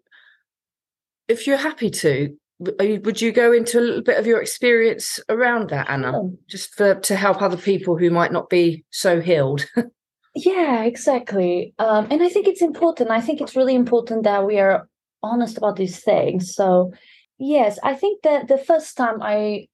if 1.28 1.48
you're 1.48 1.58
happy 1.58 1.90
to, 1.90 2.36
would 2.60 3.22
you 3.22 3.32
go 3.32 3.52
into 3.52 3.80
a 3.80 3.82
little 3.82 4.04
bit 4.04 4.18
of 4.18 4.28
your 4.28 4.42
experience 4.42 5.20
around 5.30 5.70
that, 5.70 5.90
Ana, 5.90 6.22
just 6.48 6.76
for 6.76 6.96
to 6.96 7.16
help 7.16 7.42
other 7.42 7.58
people 7.58 7.98
who 7.98 8.10
might 8.10 8.32
not 8.32 8.50
be 8.50 8.86
so 8.92 9.20
healed? 9.20 9.66
yeah, 10.36 10.84
exactly. 10.84 11.74
Um, 11.80 12.08
and 12.10 12.22
I 12.22 12.30
think 12.30 12.48
it's 12.48 12.62
important. 12.62 13.12
I 13.12 13.22
think 13.22 13.42
it's 13.42 13.56
really 13.56 13.76
important 13.76 14.24
that 14.24 14.46
we 14.46 14.60
are 14.60 14.88
honest 15.22 15.58
about 15.58 15.76
these 15.76 16.00
things. 16.00 16.54
So, 16.54 16.94
yes, 17.38 17.80
I 17.84 17.96
think 17.96 18.22
that 18.24 18.48
the 18.48 18.58
first 18.58 18.96
time 18.98 19.22
I 19.22 19.68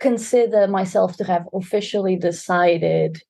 consider 0.00 0.68
myself 0.68 1.16
to 1.16 1.24
have 1.24 1.48
officially 1.52 2.16
decided 2.16 3.20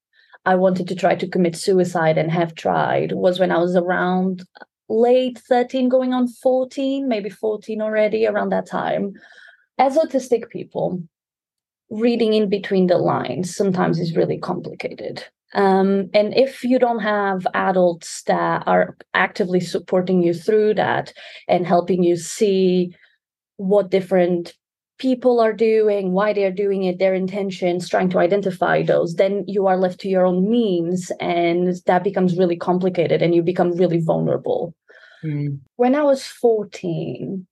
I 0.45 0.55
wanted 0.55 0.89
to 0.89 0.95
try 0.95 1.15
to 1.15 1.29
commit 1.29 1.57
suicide 1.57 2.19
and 2.19 2.31
have 2.31 2.55
tried 2.55 3.13
was 3.13 3.39
when 3.39 3.51
I 3.51 3.59
was 3.59 3.77
around 3.77 4.45
late 4.89 5.39
13 5.39 5.89
going 5.89 6.13
on 6.13 6.29
14 6.29 7.09
maybe 7.09 7.31
14 7.31 7.83
already 7.83 8.27
around 8.27 8.51
that 8.51 8.67
time 8.67 9.13
as 9.79 9.97
autistic 9.97 10.49
people 10.49 11.03
reading 11.91 12.35
in 12.35 12.49
between 12.49 12.87
the 12.87 12.99
lines 12.99 13.55
sometimes 13.55 13.99
is 13.99 14.17
really 14.17 14.39
complicated 14.39 15.25
um, 15.55 16.11
and 16.13 16.37
if 16.37 16.63
you 16.63 16.79
don't 16.79 16.99
have 16.99 17.47
adults 17.55 18.23
that 18.25 18.65
are 18.67 18.97
actively 19.15 19.61
supporting 19.61 20.23
you 20.23 20.35
through 20.35 20.75
that 20.75 21.13
and 21.49 21.67
helping 21.67 22.03
you 22.03 22.17
see 22.17 22.95
what 23.57 23.91
different 23.91 24.55
people 24.99 25.41
are 25.41 25.53
doing, 25.53 26.13
why 26.13 26.33
they're 26.33 26.53
doing 26.53 26.85
it, 26.85 26.99
their 26.99 27.15
intentions, 27.15 27.89
trying 27.89 28.11
to 28.11 28.19
identify 28.19 28.83
those, 28.83 29.15
then 29.15 29.45
you 29.47 29.67
are 29.67 29.77
left 29.77 30.01
to 30.01 30.09
your 30.09 30.27
own 30.27 30.51
means 30.51 31.11
and 31.21 31.77
that 31.87 32.05
becomes 32.05 32.37
really 32.37 32.57
complicated 32.57 33.23
and 33.23 33.35
you 33.35 33.43
become 33.43 33.73
really 33.73 34.01
vulnerable. 34.01 34.75
Mm. 35.25 35.61
When 35.77 35.95
I 35.95 36.03
was 36.03 36.27
14, 36.27 37.47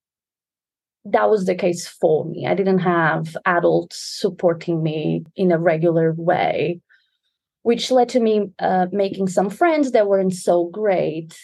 that 1.06 1.30
was 1.30 1.46
the 1.46 1.54
case 1.54 1.86
for 1.86 2.24
me. 2.24 2.46
I 2.46 2.54
didn't 2.54 2.80
have 2.80 3.36
adults 3.46 3.96
supporting 3.98 4.82
me 4.82 5.24
in 5.36 5.52
a 5.52 5.58
regular 5.58 6.12
way. 6.16 6.80
which 7.62 7.90
led 7.90 8.08
to 8.10 8.20
me 8.20 8.48
uh, 8.60 8.86
making 8.92 9.28
some 9.28 9.50
friends 9.50 9.90
that 9.92 10.06
weren't 10.06 10.34
so 10.34 10.66
great. 10.66 11.34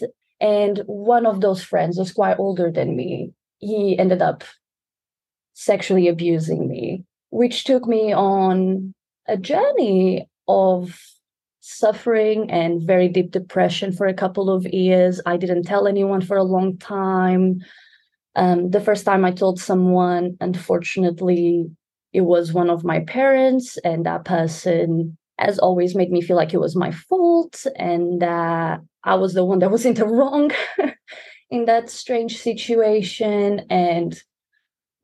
And 0.40 0.82
one 0.86 1.26
of 1.26 1.40
those 1.40 1.62
friends 1.64 1.98
was 1.98 2.12
quite 2.12 2.38
older 2.38 2.70
than 2.70 2.94
me. 2.96 3.32
He 3.58 3.98
ended 3.98 4.22
up 4.22 4.44
sexually 5.54 6.08
abusing 6.08 6.68
me, 6.68 7.04
which 7.30 7.64
took 7.64 7.86
me 7.86 8.12
on 8.12 8.94
a 9.26 9.36
journey 9.36 10.28
of 10.48 10.98
suffering 11.62 12.50
and 12.50 12.82
very 12.82 13.08
deep 13.08 13.30
depression 13.30 13.92
for 13.92 14.06
a 14.06 14.14
couple 14.14 14.50
of 14.50 14.66
years. 14.66 15.20
I 15.24 15.36
didn't 15.36 15.62
tell 15.62 15.86
anyone 15.86 16.20
for 16.20 16.36
a 16.36 16.42
long 16.42 16.76
time. 16.76 17.60
Um, 18.34 18.70
the 18.70 18.80
first 18.80 19.04
time 19.04 19.24
I 19.24 19.30
told 19.30 19.60
someone, 19.60 20.36
unfortunately, 20.40 21.70
it 22.12 22.22
was 22.22 22.52
one 22.52 22.68
of 22.68 22.84
my 22.84 23.00
parents, 23.00 23.78
and 23.84 24.04
that 24.04 24.24
person 24.24 25.16
has 25.38 25.58
always 25.60 25.94
made 25.94 26.10
me 26.10 26.20
feel 26.20 26.36
like 26.36 26.52
it 26.52 26.60
was 26.60 26.76
my 26.76 26.90
fault 26.90 27.64
and 27.76 28.20
that 28.20 28.80
I 29.04 29.14
was 29.14 29.34
the 29.34 29.44
one 29.44 29.60
that 29.60 29.70
was 29.70 29.86
in 29.86 29.94
the 29.94 30.06
wrong 30.06 30.50
in 31.50 31.64
that 31.66 31.90
strange 31.90 32.38
situation. 32.38 33.66
And 33.70 34.20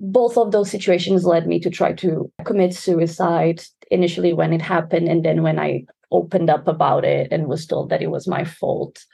both 0.00 0.37
of 0.37 0.50
those 0.50 0.71
situations 0.71 1.25
led 1.25 1.47
me 1.47 1.61
to 1.61 1.71
try 1.71 1.93
to 1.95 2.31
commit 2.45 2.75
suicide 2.75 3.62
initially 3.93 4.33
when 4.33 4.53
it 4.53 4.62
happened, 4.62 5.09
and 5.09 5.25
then 5.25 5.43
when 5.43 5.61
I 5.61 5.87
opened 6.11 6.50
up 6.50 6.67
about 6.69 7.05
it 7.05 7.29
and 7.31 7.47
was 7.47 7.67
told 7.67 7.91
that 7.91 8.03
it 8.03 8.11
was 8.11 8.27
my 8.27 8.45
fault. 8.45 9.05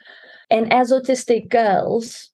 And 0.49 0.71
as 0.71 0.91
autistic 0.91 1.49
girls, 1.49 2.29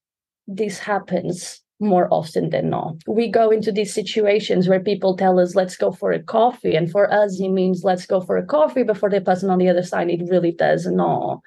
this 0.47 0.79
happens 0.79 1.61
more 1.79 2.07
often 2.11 2.51
than 2.51 2.69
not. 2.69 2.95
We 3.07 3.27
go 3.27 3.49
into 3.49 3.71
these 3.71 3.93
situations 3.93 4.67
where 4.67 4.79
people 4.79 5.17
tell 5.17 5.39
us, 5.39 5.55
let's 5.55 5.75
go 5.75 5.91
for 5.91 6.11
a 6.11 6.21
coffee. 6.21 6.75
And 6.75 6.91
for 6.91 7.11
us, 7.11 7.39
it 7.39 7.49
means 7.49 7.83
let's 7.83 8.05
go 8.05 8.21
for 8.21 8.37
a 8.37 8.45
coffee, 8.45 8.83
but 8.83 8.97
for 8.97 9.09
the 9.09 9.19
person 9.19 9.49
on 9.49 9.57
the 9.57 9.69
other 9.69 9.83
side, 9.83 10.09
it 10.09 10.29
really 10.29 10.51
does 10.51 10.85
not. 10.85 11.39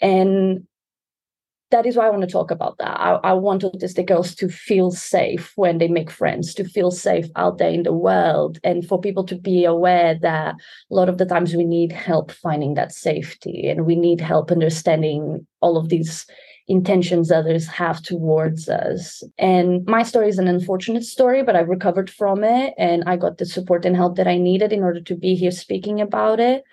And 0.00 0.66
that 1.72 1.86
is 1.86 1.96
why 1.96 2.06
I 2.06 2.10
want 2.10 2.22
to 2.22 2.28
talk 2.28 2.50
about 2.50 2.78
that. 2.78 3.00
I, 3.00 3.14
I, 3.24 3.32
want 3.32 3.62
autistic 3.62 4.06
girls 4.06 4.34
to 4.36 4.48
feel 4.48 4.90
safe 4.90 5.52
when 5.56 5.78
they 5.78 5.88
make 5.88 6.10
friends, 6.10 6.54
to 6.54 6.64
feel 6.64 6.90
safe 6.90 7.26
out 7.34 7.58
there 7.58 7.70
in 7.70 7.82
the 7.82 7.92
world, 7.92 8.58
and 8.62 8.86
for 8.86 9.00
people 9.00 9.24
to 9.24 9.34
be 9.34 9.64
aware 9.64 10.14
that 10.20 10.54
a 10.54 10.94
lot 10.94 11.08
of 11.08 11.18
the 11.18 11.24
times 11.24 11.54
we 11.54 11.64
need 11.64 11.90
help 11.90 12.30
finding 12.30 12.74
that 12.74 12.92
safety 12.92 13.68
and 13.68 13.86
we 13.86 13.96
need 13.96 14.20
help 14.20 14.52
understanding 14.52 15.46
all 15.60 15.76
of 15.76 15.88
these 15.88 16.26
intentions 16.68 17.32
others 17.32 17.66
have 17.66 18.02
towards 18.02 18.68
us. 18.68 19.22
And 19.38 19.84
my 19.86 20.02
story 20.02 20.28
is 20.28 20.38
an 20.38 20.48
unfortunate 20.48 21.04
story, 21.04 21.42
but 21.42 21.56
I 21.56 21.60
recovered 21.60 22.10
from 22.10 22.44
it 22.44 22.74
and 22.78 23.02
I 23.06 23.16
got 23.16 23.38
the 23.38 23.46
support 23.46 23.84
and 23.84 23.96
help 23.96 24.16
that 24.16 24.28
I 24.28 24.36
needed 24.36 24.72
in 24.72 24.82
order 24.82 25.00
to 25.00 25.16
be 25.16 25.34
here 25.34 25.50
speaking 25.50 26.00
about 26.00 26.38
it. 26.38 26.64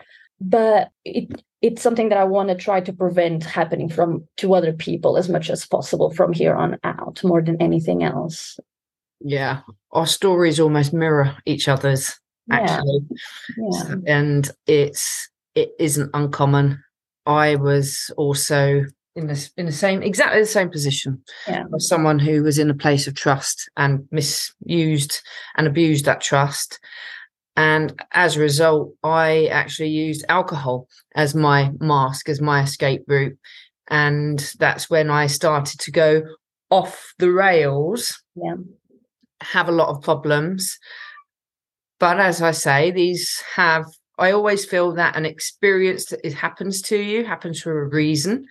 But 0.41 0.89
it 1.05 1.43
it's 1.61 1.81
something 1.81 2.09
that 2.09 2.17
I 2.17 2.23
want 2.23 2.49
to 2.49 2.55
try 2.55 2.79
to 2.81 2.93
prevent 2.93 3.43
happening 3.43 3.89
from 3.89 4.25
to 4.37 4.53
other 4.53 4.71
people 4.71 5.17
as 5.17 5.27
much 5.27 5.49
as 5.49 5.65
possible 5.65 6.11
from 6.11 6.31
here 6.31 6.55
on 6.55 6.77
out, 6.83 7.21
more 7.23 7.41
than 7.41 7.61
anything 7.61 8.03
else. 8.03 8.57
Yeah, 9.19 9.61
our 9.91 10.07
stories 10.07 10.59
almost 10.59 10.93
mirror 10.93 11.35
each 11.45 11.67
other's 11.67 12.17
actually, 12.49 13.01
yeah. 13.57 13.95
and 14.07 14.49
it's 14.65 15.29
it 15.55 15.71
isn't 15.79 16.11
uncommon. 16.13 16.81
I 17.25 17.55
was 17.55 18.09
also 18.15 18.85
in 19.15 19.27
the 19.27 19.49
in 19.57 19.65
the 19.65 19.71
same 19.71 20.01
exactly 20.01 20.39
the 20.39 20.45
same 20.45 20.69
position 20.69 21.21
yeah. 21.47 21.65
as 21.75 21.87
someone 21.87 22.19
who 22.19 22.43
was 22.43 22.57
in 22.57 22.69
a 22.69 22.75
place 22.75 23.07
of 23.07 23.15
trust 23.15 23.69
and 23.75 24.07
misused 24.11 25.21
and 25.57 25.67
abused 25.67 26.05
that 26.05 26.21
trust 26.21 26.79
and 27.59 28.01
as 28.13 28.37
a 28.37 28.39
result, 28.39 28.93
I 29.03 29.47
actually 29.47 29.89
used 29.89 30.23
alcohol 30.29 30.87
as 31.13 31.35
my 31.35 31.71
mask, 31.81 32.29
as 32.29 32.39
my 32.39 32.63
escape 32.63 33.03
route. 33.05 33.37
And 33.89 34.39
that's 34.59 34.89
when 34.89 35.09
I 35.09 35.27
started 35.27 35.77
to 35.81 35.91
go 35.91 36.23
off 36.69 37.13
the 37.19 37.29
rails, 37.29 38.23
yeah. 38.33 38.55
have 39.41 39.67
a 39.67 39.73
lot 39.73 39.89
of 39.89 40.01
problems. 40.01 40.79
But 41.99 42.21
as 42.21 42.41
I 42.41 42.51
say, 42.51 42.91
these 42.91 43.43
have, 43.55 43.83
I 44.17 44.31
always 44.31 44.63
feel 44.63 44.93
that 44.93 45.17
an 45.17 45.25
experience 45.25 46.05
that 46.05 46.25
it 46.25 46.35
happens 46.35 46.81
to 46.83 46.97
you 46.97 47.25
happens 47.25 47.61
for 47.61 47.81
a 47.81 47.89
reason. 47.89 48.45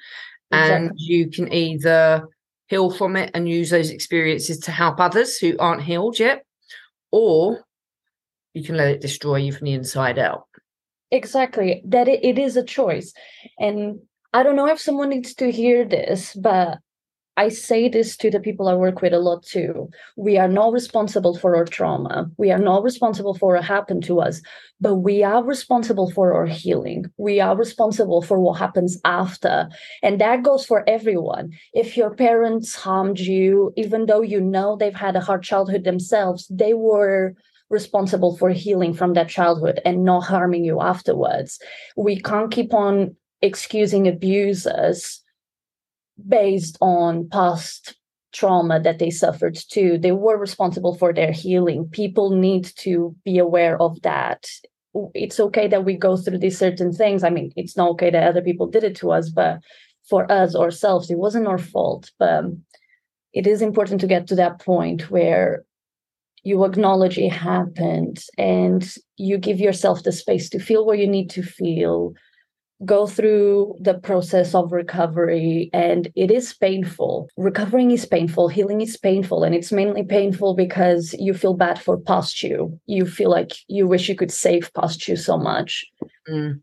Exactly. 0.52 0.76
And 0.76 0.92
you 0.96 1.30
can 1.30 1.50
either 1.50 2.28
heal 2.66 2.90
from 2.90 3.16
it 3.16 3.30
and 3.32 3.48
use 3.48 3.70
those 3.70 3.88
experiences 3.88 4.58
to 4.58 4.70
help 4.70 5.00
others 5.00 5.38
who 5.38 5.56
aren't 5.58 5.84
healed 5.84 6.18
yet, 6.18 6.44
or 7.10 7.64
you 8.58 8.64
can 8.64 8.76
let 8.76 8.88
it 8.88 9.00
destroy 9.00 9.36
you 9.36 9.52
from 9.52 9.66
the 9.66 9.72
inside 9.72 10.18
out 10.18 10.46
exactly 11.10 11.82
that 11.86 12.08
it, 12.08 12.24
it 12.24 12.38
is 12.38 12.56
a 12.56 12.64
choice 12.64 13.12
and 13.58 14.00
i 14.32 14.42
don't 14.42 14.56
know 14.56 14.66
if 14.66 14.80
someone 14.80 15.08
needs 15.08 15.34
to 15.34 15.50
hear 15.50 15.84
this 15.84 16.34
but 16.34 16.78
I 17.38 17.50
say 17.50 17.88
this 17.88 18.16
to 18.16 18.32
the 18.32 18.40
people 18.40 18.66
I 18.66 18.74
work 18.74 19.00
with 19.00 19.12
a 19.12 19.20
lot 19.20 19.44
too. 19.44 19.90
We 20.16 20.38
are 20.38 20.48
not 20.48 20.72
responsible 20.72 21.36
for 21.36 21.54
our 21.54 21.64
trauma. 21.64 22.28
We 22.36 22.50
are 22.50 22.58
not 22.58 22.82
responsible 22.82 23.34
for 23.34 23.54
what 23.54 23.64
happened 23.64 24.02
to 24.06 24.20
us, 24.20 24.42
but 24.80 24.96
we 24.96 25.22
are 25.22 25.44
responsible 25.44 26.10
for 26.10 26.34
our 26.34 26.46
healing. 26.46 27.04
We 27.16 27.38
are 27.38 27.56
responsible 27.56 28.22
for 28.22 28.40
what 28.40 28.58
happens 28.58 28.98
after. 29.04 29.68
And 30.02 30.20
that 30.20 30.42
goes 30.42 30.66
for 30.66 30.82
everyone. 30.88 31.52
If 31.72 31.96
your 31.96 32.12
parents 32.12 32.74
harmed 32.74 33.20
you, 33.20 33.72
even 33.76 34.06
though 34.06 34.22
you 34.22 34.40
know 34.40 34.74
they've 34.74 34.92
had 34.92 35.14
a 35.14 35.20
hard 35.20 35.44
childhood 35.44 35.84
themselves, 35.84 36.48
they 36.50 36.74
were 36.74 37.36
responsible 37.70 38.36
for 38.36 38.50
healing 38.50 38.94
from 38.94 39.12
that 39.14 39.28
childhood 39.28 39.80
and 39.84 40.04
not 40.04 40.20
harming 40.20 40.64
you 40.64 40.80
afterwards. 40.80 41.58
We 41.96 42.20
can't 42.20 42.50
keep 42.50 42.72
on 42.72 43.14
excusing 43.42 44.08
abusers 44.08 45.22
based 46.26 46.78
on 46.80 47.28
past 47.28 47.94
trauma 48.32 48.80
that 48.80 48.98
they 48.98 49.10
suffered 49.10 49.58
too. 49.70 49.98
They 49.98 50.12
were 50.12 50.38
responsible 50.38 50.96
for 50.96 51.12
their 51.12 51.32
healing. 51.32 51.88
People 51.88 52.30
need 52.30 52.64
to 52.78 53.14
be 53.24 53.38
aware 53.38 53.80
of 53.80 54.00
that. 54.02 54.46
It's 55.14 55.38
okay 55.38 55.68
that 55.68 55.84
we 55.84 55.96
go 55.96 56.16
through 56.16 56.38
these 56.38 56.58
certain 56.58 56.92
things. 56.92 57.22
I 57.22 57.30
mean, 57.30 57.52
it's 57.56 57.76
not 57.76 57.90
okay 57.90 58.10
that 58.10 58.28
other 58.28 58.42
people 58.42 58.66
did 58.66 58.84
it 58.84 58.96
to 58.96 59.12
us, 59.12 59.28
but 59.28 59.60
for 60.08 60.30
us 60.32 60.56
ourselves, 60.56 61.10
it 61.10 61.18
wasn't 61.18 61.46
our 61.46 61.58
fault. 61.58 62.10
But 62.18 62.46
it 63.32 63.46
is 63.46 63.62
important 63.62 64.00
to 64.00 64.06
get 64.06 64.26
to 64.28 64.34
that 64.36 64.58
point 64.60 65.10
where 65.10 65.64
you 66.44 66.64
acknowledge 66.64 67.18
it 67.18 67.30
happened 67.32 68.22
and 68.36 68.94
you 69.16 69.38
give 69.38 69.60
yourself 69.60 70.02
the 70.02 70.12
space 70.12 70.48
to 70.50 70.58
feel 70.58 70.86
what 70.86 70.98
you 70.98 71.06
need 71.06 71.30
to 71.30 71.42
feel 71.42 72.14
go 72.84 73.06
through 73.06 73.74
the 73.80 73.94
process 73.94 74.54
of 74.54 74.70
recovery 74.70 75.68
and 75.72 76.12
it 76.14 76.30
is 76.30 76.54
painful. 76.54 77.28
Recovering 77.36 77.90
is 77.90 78.06
painful 78.06 78.48
healing 78.48 78.80
is 78.80 78.96
painful 78.96 79.42
and 79.42 79.54
it's 79.54 79.72
mainly 79.72 80.04
painful 80.04 80.54
because 80.54 81.12
you 81.18 81.34
feel 81.34 81.54
bad 81.54 81.80
for 81.80 81.98
past 81.98 82.42
you. 82.42 82.78
You 82.86 83.04
feel 83.04 83.30
like 83.30 83.52
you 83.66 83.88
wish 83.88 84.08
you 84.08 84.14
could 84.14 84.30
save 84.30 84.72
past 84.74 85.08
you 85.08 85.16
so 85.16 85.36
much. 85.36 85.84
Mm. 86.28 86.60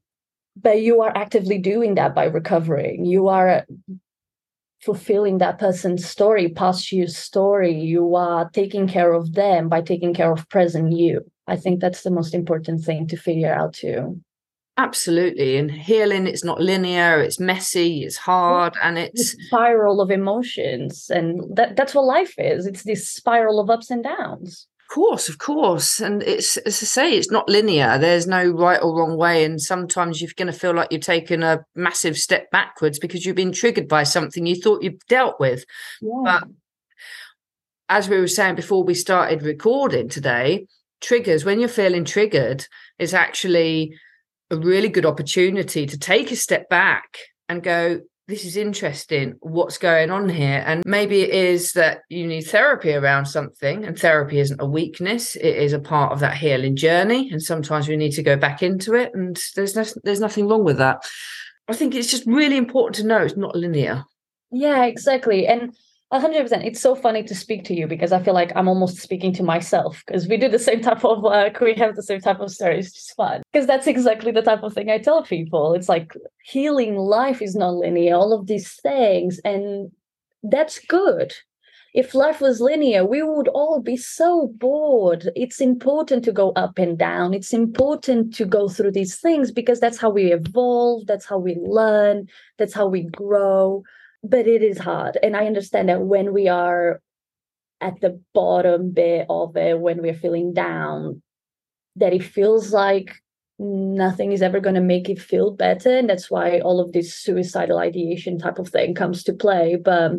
but 0.55 0.81
you 0.81 1.01
are 1.01 1.11
actively 1.17 1.57
doing 1.57 1.95
that 1.95 2.15
by 2.15 2.25
recovering. 2.25 3.05
You 3.05 3.27
are 3.27 3.65
fulfilling 4.85 5.39
that 5.39 5.59
person's 5.59 6.05
story, 6.05 6.47
past 6.49 6.91
you 6.91 7.07
story. 7.07 7.73
You 7.73 8.15
are 8.15 8.49
taking 8.51 8.87
care 8.87 9.13
of 9.13 9.33
them 9.33 9.67
by 9.67 9.81
taking 9.81 10.13
care 10.13 10.31
of 10.31 10.47
present 10.49 10.93
you. 10.93 11.21
I 11.47 11.55
think 11.55 11.81
that's 11.81 12.03
the 12.03 12.11
most 12.11 12.33
important 12.33 12.83
thing 12.83 13.07
to 13.07 13.17
figure 13.17 13.53
out 13.53 13.73
too. 13.73 14.21
Absolutely. 14.77 15.57
And 15.57 15.71
healing, 15.71 16.27
it's 16.27 16.43
not 16.43 16.59
linear, 16.59 17.21
it's 17.21 17.39
messy, 17.39 18.03
it's 18.03 18.17
hard, 18.17 18.75
and 18.83 18.97
it's 18.97 19.33
a 19.33 19.43
spiral 19.47 20.01
of 20.01 20.11
emotions. 20.11 21.09
And 21.09 21.55
that, 21.55 21.77
that's 21.77 21.95
what 21.95 22.05
life 22.05 22.33
is. 22.37 22.65
It's 22.65 22.83
this 22.83 23.09
spiral 23.09 23.59
of 23.59 23.69
ups 23.69 23.89
and 23.89 24.03
downs 24.03 24.67
course, 24.87 25.29
of 25.29 25.37
course. 25.37 25.99
And 25.99 26.23
it's 26.23 26.57
as 26.57 26.81
I 26.81 26.85
say, 26.85 27.11
it's 27.13 27.31
not 27.31 27.49
linear. 27.49 27.97
There's 27.97 28.27
no 28.27 28.49
right 28.49 28.81
or 28.81 28.97
wrong 28.97 29.17
way. 29.17 29.43
And 29.43 29.61
sometimes 29.61 30.21
you're 30.21 30.31
going 30.35 30.51
to 30.51 30.57
feel 30.57 30.73
like 30.73 30.91
you've 30.91 31.01
taken 31.01 31.43
a 31.43 31.65
massive 31.75 32.17
step 32.17 32.49
backwards 32.51 32.99
because 32.99 33.25
you've 33.25 33.35
been 33.35 33.51
triggered 33.51 33.87
by 33.87 34.03
something 34.03 34.45
you 34.45 34.55
thought 34.55 34.83
you've 34.83 35.05
dealt 35.07 35.39
with. 35.39 35.65
Yeah. 36.01 36.21
But 36.23 36.43
as 37.89 38.09
we 38.09 38.19
were 38.19 38.27
saying 38.27 38.55
before 38.55 38.83
we 38.83 38.93
started 38.93 39.43
recording 39.43 40.09
today, 40.09 40.67
triggers, 41.01 41.45
when 41.45 41.59
you're 41.59 41.69
feeling 41.69 42.05
triggered, 42.05 42.67
is 42.97 43.13
actually 43.13 43.93
a 44.49 44.57
really 44.57 44.89
good 44.89 45.05
opportunity 45.05 45.85
to 45.85 45.97
take 45.97 46.31
a 46.31 46.35
step 46.35 46.69
back 46.69 47.17
and 47.49 47.63
go, 47.63 48.01
this 48.27 48.43
is 48.43 48.57
interesting 48.57 49.35
what's 49.41 49.77
going 49.77 50.09
on 50.09 50.29
here? 50.29 50.63
And 50.65 50.83
maybe 50.85 51.21
it 51.21 51.29
is 51.29 51.73
that 51.73 51.99
you 52.09 52.25
need 52.25 52.41
therapy 52.41 52.93
around 52.93 53.27
something 53.27 53.85
and 53.85 53.97
therapy 53.97 54.39
isn't 54.39 54.61
a 54.61 54.65
weakness 54.65 55.35
it 55.35 55.55
is 55.55 55.73
a 55.73 55.79
part 55.79 56.11
of 56.11 56.19
that 56.19 56.37
healing 56.37 56.75
journey 56.75 57.29
and 57.31 57.41
sometimes 57.41 57.87
we 57.87 57.97
need 57.97 58.13
to 58.13 58.23
go 58.23 58.35
back 58.35 58.63
into 58.63 58.93
it 58.93 59.11
and 59.13 59.39
there's 59.55 59.75
no, 59.75 59.85
there's 60.03 60.19
nothing 60.19 60.47
wrong 60.47 60.63
with 60.63 60.77
that. 60.77 61.03
I 61.67 61.73
think 61.73 61.93
it's 61.93 62.11
just 62.11 62.25
really 62.25 62.57
important 62.57 62.95
to 62.95 63.07
know 63.07 63.21
it's 63.21 63.37
not 63.37 63.55
linear. 63.55 64.03
Yeah 64.51 64.85
exactly 64.85 65.45
and 65.45 65.75
A 66.11 66.19
hundred 66.19 66.43
percent. 66.43 66.63
It's 66.63 66.79
so 66.79 66.93
funny 66.93 67.23
to 67.23 67.33
speak 67.33 67.63
to 67.65 67.73
you 67.73 67.87
because 67.87 68.11
I 68.11 68.21
feel 68.21 68.35
like 68.35 68.51
I'm 68.55 68.67
almost 68.67 68.97
speaking 68.97 69.33
to 69.33 69.43
myself 69.43 70.03
because 70.05 70.27
we 70.27 70.37
do 70.37 70.47
the 70.47 70.59
same 70.59 70.81
type 70.81 71.03
of 71.03 71.23
work, 71.23 71.59
we 71.59 71.73
have 71.73 71.95
the 71.95 72.03
same 72.03 72.21
type 72.21 72.39
of 72.39 72.51
stories. 72.51 72.87
It's 72.87 72.95
just 72.95 73.15
fun 73.15 73.41
because 73.51 73.65
that's 73.65 73.87
exactly 73.87 74.31
the 74.31 74.43
type 74.43 74.61
of 74.61 74.73
thing 74.73 74.89
I 74.91 74.99
tell 74.99 75.23
people. 75.23 75.73
It's 75.73 75.89
like 75.89 76.15
healing 76.43 76.95
life 76.95 77.41
is 77.41 77.55
not 77.55 77.73
linear, 77.73 78.15
all 78.15 78.33
of 78.33 78.45
these 78.45 78.71
things, 78.81 79.39
and 79.43 79.91
that's 80.43 80.77
good. 80.79 81.33
If 81.95 82.13
life 82.13 82.39
was 82.39 82.61
linear, 82.61 83.05
we 83.05 83.23
would 83.23 83.47
all 83.47 83.81
be 83.81 83.97
so 83.97 84.47
bored. 84.57 85.29
It's 85.35 85.59
important 85.61 86.25
to 86.25 86.33
go 86.33 86.51
up 86.51 86.77
and 86.77 86.97
down. 86.99 87.33
It's 87.33 87.53
important 87.53 88.33
to 88.35 88.45
go 88.45 88.67
through 88.67 88.91
these 88.91 89.15
things 89.15 89.49
because 89.49 89.79
that's 89.79 89.97
how 89.97 90.09
we 90.09 90.33
evolve, 90.33 91.07
that's 91.07 91.25
how 91.25 91.39
we 91.39 91.55
learn, 91.55 92.27
that's 92.57 92.73
how 92.73 92.85
we 92.85 93.03
grow 93.03 93.83
but 94.29 94.47
it 94.47 94.61
is 94.63 94.77
hard 94.77 95.17
and 95.21 95.35
i 95.35 95.45
understand 95.45 95.89
that 95.89 96.01
when 96.01 96.33
we 96.33 96.47
are 96.47 97.01
at 97.81 97.99
the 98.01 98.19
bottom 98.33 98.91
bit 98.91 99.25
of 99.29 99.55
it 99.55 99.79
when 99.79 100.01
we're 100.01 100.13
feeling 100.13 100.53
down 100.53 101.21
that 101.95 102.13
it 102.13 102.23
feels 102.23 102.73
like 102.73 103.13
nothing 103.57 104.31
is 104.31 104.41
ever 104.41 104.59
going 104.59 104.75
to 104.75 104.81
make 104.81 105.09
it 105.09 105.19
feel 105.19 105.51
better 105.51 105.97
and 105.97 106.09
that's 106.09 106.29
why 106.29 106.59
all 106.59 106.79
of 106.79 106.91
this 106.91 107.15
suicidal 107.15 107.77
ideation 107.77 108.37
type 108.37 108.59
of 108.59 108.67
thing 108.67 108.93
comes 108.93 109.23
to 109.23 109.33
play 109.33 109.75
but 109.75 110.11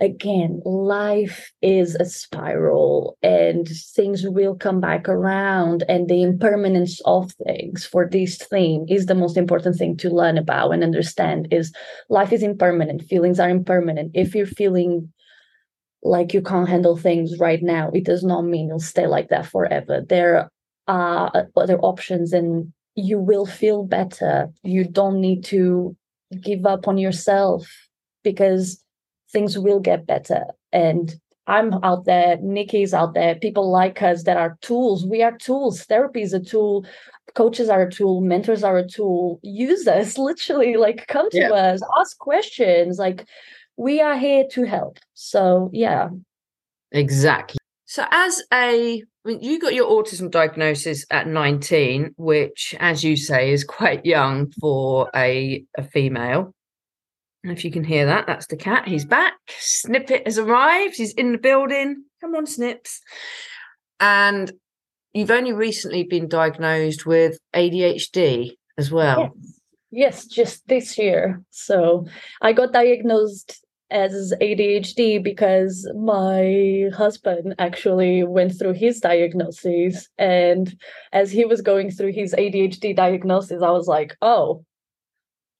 again, 0.00 0.60
life 0.64 1.52
is 1.62 1.94
a 1.94 2.04
spiral 2.04 3.16
and 3.22 3.68
things 3.68 4.24
will 4.26 4.54
come 4.54 4.80
back 4.80 5.08
around. 5.08 5.84
And 5.88 6.08
the 6.08 6.22
impermanence 6.22 7.00
of 7.04 7.32
things 7.46 7.84
for 7.84 8.08
this 8.08 8.36
theme 8.36 8.86
is 8.88 9.06
the 9.06 9.14
most 9.14 9.36
important 9.36 9.76
thing 9.76 9.96
to 9.98 10.10
learn 10.10 10.36
about 10.36 10.72
and 10.72 10.82
understand 10.82 11.48
is 11.50 11.72
life 12.08 12.32
is 12.32 12.42
impermanent. 12.42 13.04
Feelings 13.04 13.38
are 13.38 13.48
impermanent. 13.48 14.10
If 14.14 14.34
you're 14.34 14.46
feeling 14.46 15.12
like 16.02 16.34
you 16.34 16.42
can't 16.42 16.68
handle 16.68 16.96
things 16.96 17.38
right 17.38 17.62
now, 17.62 17.90
it 17.94 18.04
does 18.04 18.24
not 18.24 18.42
mean 18.42 18.68
you'll 18.68 18.80
stay 18.80 19.06
like 19.06 19.28
that 19.28 19.46
forever. 19.46 20.02
There 20.06 20.50
are 20.86 21.48
other 21.56 21.78
options 21.78 22.32
and 22.32 22.72
you 22.94 23.18
will 23.18 23.46
feel 23.46 23.84
better. 23.84 24.50
You 24.62 24.84
don't 24.84 25.20
need 25.20 25.44
to 25.44 25.96
give 26.42 26.66
up 26.66 26.86
on 26.88 26.98
yourself 26.98 27.66
because 28.22 28.83
things 29.34 29.58
will 29.58 29.80
get 29.80 30.06
better. 30.06 30.44
And 30.72 31.14
I'm 31.46 31.74
out 31.84 32.06
there, 32.06 32.38
Nikki's 32.40 32.94
out 32.94 33.12
there, 33.12 33.34
people 33.34 33.70
like 33.70 34.00
us 34.00 34.22
that 34.22 34.38
are 34.38 34.56
tools. 34.62 35.04
We 35.04 35.22
are 35.22 35.36
tools. 35.36 35.82
Therapy 35.82 36.22
is 36.22 36.32
a 36.32 36.40
tool. 36.40 36.86
Coaches 37.34 37.68
are 37.68 37.82
a 37.82 37.90
tool. 37.90 38.22
Mentors 38.22 38.64
are 38.64 38.78
a 38.78 38.88
tool. 38.88 39.40
Use 39.42 39.86
us, 39.86 40.16
literally, 40.30 40.76
like 40.76 41.06
come 41.08 41.28
to 41.30 41.38
yeah. 41.38 41.50
us, 41.50 41.82
ask 42.00 42.16
questions. 42.18 42.98
Like 42.98 43.26
we 43.76 44.00
are 44.00 44.16
here 44.16 44.44
to 44.52 44.64
help. 44.64 44.98
So, 45.12 45.68
yeah. 45.72 46.08
Exactly. 46.92 47.58
So, 47.84 48.04
as 48.10 48.42
a, 48.52 49.02
I 49.02 49.28
mean, 49.28 49.40
you 49.40 49.58
got 49.58 49.74
your 49.74 49.90
autism 49.90 50.30
diagnosis 50.30 51.04
at 51.10 51.26
19, 51.26 52.14
which, 52.16 52.74
as 52.80 53.04
you 53.04 53.16
say, 53.16 53.52
is 53.52 53.64
quite 53.64 54.06
young 54.06 54.50
for 54.52 55.10
a, 55.14 55.64
a 55.76 55.82
female. 55.82 56.54
If 57.44 57.64
you 57.64 57.70
can 57.70 57.84
hear 57.84 58.06
that, 58.06 58.26
that's 58.26 58.46
the 58.46 58.56
cat. 58.56 58.88
He's 58.88 59.04
back. 59.04 59.34
Snippet 59.48 60.26
has 60.26 60.38
arrived. 60.38 60.96
He's 60.96 61.12
in 61.12 61.32
the 61.32 61.38
building. 61.38 62.04
Come 62.20 62.34
on, 62.34 62.46
Snips. 62.46 63.00
And 64.00 64.50
you've 65.12 65.30
only 65.30 65.52
recently 65.52 66.04
been 66.04 66.26
diagnosed 66.26 67.04
with 67.04 67.38
ADHD 67.54 68.52
as 68.78 68.90
well. 68.90 69.34
Yes, 69.90 70.24
yes 70.24 70.26
just 70.26 70.66
this 70.68 70.96
year. 70.96 71.42
So 71.50 72.06
I 72.40 72.54
got 72.54 72.72
diagnosed 72.72 73.64
as 73.90 74.32
ADHD 74.40 75.22
because 75.22 75.88
my 75.94 76.88
husband 76.96 77.54
actually 77.58 78.24
went 78.24 78.58
through 78.58 78.72
his 78.72 79.00
diagnosis. 79.00 80.08
And 80.18 80.76
as 81.12 81.30
he 81.30 81.44
was 81.44 81.60
going 81.60 81.90
through 81.90 82.12
his 82.12 82.34
ADHD 82.34 82.96
diagnosis, 82.96 83.62
I 83.62 83.70
was 83.70 83.86
like, 83.86 84.16
oh, 84.22 84.64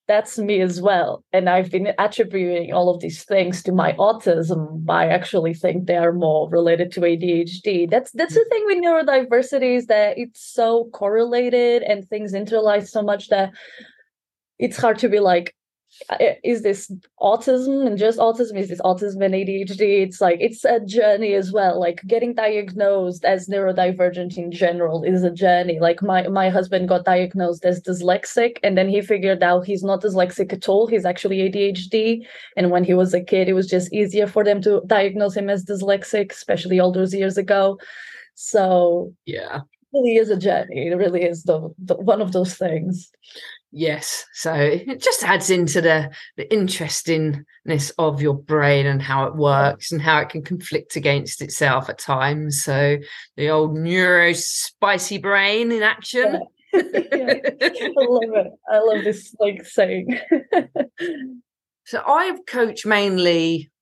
that's 0.07 0.39
me 0.39 0.61
as 0.61 0.81
well. 0.81 1.25
And 1.33 1.49
I've 1.49 1.71
been 1.71 1.93
attributing 1.99 2.73
all 2.73 2.91
of 2.91 3.01
these 3.01 3.25
things 3.25 3.63
to 3.63 3.73
my 3.73 3.93
autism. 3.95 4.85
I 4.89 5.09
actually 5.09 5.55
think 5.55 5.87
they 5.87 5.97
are 5.97 6.13
more 6.13 6.49
related 6.51 6.93
to 6.93 7.01
ADHD. 7.01 7.91
That's 7.91 8.11
that's 8.13 8.35
the 8.35 8.45
thing 8.51 8.65
with 8.67 8.85
neurodiversity 8.85 9.77
is 9.77 9.87
that 9.87 10.19
it's 10.19 10.41
so 10.41 10.91
correlated 10.93 11.83
and 11.83 12.07
things 12.07 12.35
interlice 12.35 12.93
so 12.93 13.03
much 13.03 13.29
that 13.29 13.53
it's 14.59 14.77
hard 14.77 14.99
to 14.99 15.09
be 15.09 15.21
like, 15.21 15.55
is 16.43 16.63
this 16.63 16.91
autism? 17.21 17.87
And 17.87 17.99
just 17.99 18.19
autism? 18.19 18.59
Is 18.59 18.69
this 18.69 18.81
autism 18.81 19.25
and 19.25 19.35
adhd 19.35 19.81
it's 19.81 20.21
like 20.21 20.39
it's 20.41 20.65
a 20.65 20.81
journey 20.81 21.35
as 21.35 21.53
well. 21.53 21.79
Like 21.81 22.03
getting 22.07 22.35
diagnosed 22.35 23.25
as 23.25 23.49
neurodivergent 23.49 24.37
in 24.37 24.51
general 24.51 25.03
is 25.05 25.23
a 25.23 25.31
journey. 25.31 25.81
Like 25.81 26.03
my 26.03 26.29
my 26.29 26.51
husband 26.51 26.89
got 26.89 27.05
diagnosed 27.05 27.65
as 27.65 27.81
dyslexic 27.83 28.59
and 28.63 28.77
then 28.77 28.89
he 28.89 29.01
figured 29.01 29.43
out 29.43 29.67
he's 29.67 29.83
not 29.83 30.03
dyslexic 30.03 30.53
at 30.53 30.69
all. 30.69 30.87
He's 30.87 31.05
actually 31.05 31.39
adhd 31.51 32.27
and 32.57 32.71
when 32.71 32.85
he 32.85 32.95
was 32.95 33.15
a 33.15 33.21
kid 33.21 33.49
it 33.49 33.55
was 33.55 33.69
just 33.69 33.93
easier 33.93 34.27
for 34.27 34.45
them 34.45 34.61
to 34.63 34.83
diagnose 34.87 35.37
him 35.37 35.49
as 35.49 35.65
dyslexic 35.65 36.33
especially 36.33 36.81
all 36.81 36.93
those 36.93 37.15
years 37.15 37.39
ago. 37.39 37.79
So 38.35 39.15
yeah. 39.27 39.61
really 39.93 40.17
is 40.17 40.31
a 40.31 40.37
journey. 40.37 40.89
It 40.89 40.97
really 40.97 41.23
is 41.23 41.45
the, 41.45 41.73
the, 41.79 41.95
one 41.95 42.21
of 42.21 42.33
those 42.33 42.55
things. 42.55 43.11
Yes, 43.77 44.25
so 44.33 44.55
it 44.55 45.03
just 45.03 45.25
adds 45.25 45.51
into 45.51 45.81
the 45.81 46.15
the 46.37 46.51
interestingness 46.53 47.91
of 47.99 48.23
your 48.23 48.35
brain 48.35 48.87
and 48.87 49.03
how 49.03 49.25
it 49.25 49.35
works 49.35 49.91
and 49.91 50.01
how 50.01 50.21
it 50.21 50.29
can 50.29 50.43
conflict 50.43 50.95
against 50.95 51.43
itself 51.43 51.89
at 51.89 51.99
times. 51.99 52.63
So 52.63 52.99
the 53.37 53.51
old 53.51 53.77
neuro 53.77 54.33
spicy 54.33 55.19
brain 55.19 55.73
in 55.73 55.83
action. 55.83 56.41
Yeah. 56.73 56.83
yeah. 56.83 57.35
I 57.63 57.93
love 57.97 58.47
it. 58.47 58.53
I 58.71 58.79
love 58.79 59.03
this 59.03 59.35
like 59.41 59.67
saying. 59.67 60.21
so 61.85 62.01
I've 62.07 62.47
coached 62.47 62.87
mainly 62.87 63.73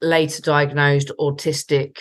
later 0.00 0.40
diagnosed 0.40 1.10
autistic 1.18 1.96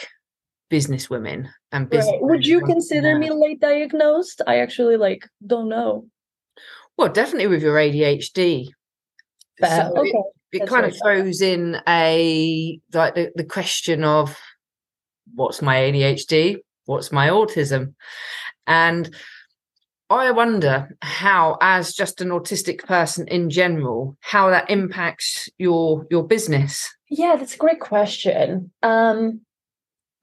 business 0.69 1.09
women 1.09 1.49
and 1.71 1.89
business. 1.89 2.11
Right. 2.11 2.21
Would 2.21 2.45
you 2.45 2.61
consider 2.61 3.17
me 3.17 3.31
late 3.31 3.61
diagnosed? 3.61 4.43
I 4.45 4.59
actually 4.59 4.97
like 4.97 5.27
don't 5.47 5.69
know. 5.69 6.05
Well, 6.99 7.07
definitely 7.07 7.47
with 7.47 7.63
your 7.63 7.77
ADHD. 7.77 8.71
So 9.61 9.93
okay. 9.95 10.09
It, 10.51 10.63
it 10.63 10.67
kind 10.67 10.85
of 10.85 10.93
throws 11.01 11.41
in 11.41 11.77
a 11.87 12.77
like 12.91 13.15
the, 13.15 13.31
the 13.35 13.45
question 13.45 14.03
of 14.03 14.37
what's 15.33 15.61
my 15.61 15.77
ADHD, 15.77 16.57
what's 16.87 17.13
my 17.13 17.29
autism, 17.29 17.93
and 18.67 19.15
I 20.09 20.31
wonder 20.31 20.97
how, 21.01 21.57
as 21.61 21.93
just 21.93 22.19
an 22.19 22.29
autistic 22.29 22.83
person 22.83 23.29
in 23.29 23.49
general, 23.49 24.17
how 24.19 24.49
that 24.49 24.69
impacts 24.69 25.47
your 25.57 26.05
your 26.11 26.27
business. 26.27 26.85
Yeah, 27.09 27.37
that's 27.37 27.55
a 27.55 27.59
great 27.59 27.79
question. 27.79 28.73
Um, 28.83 29.39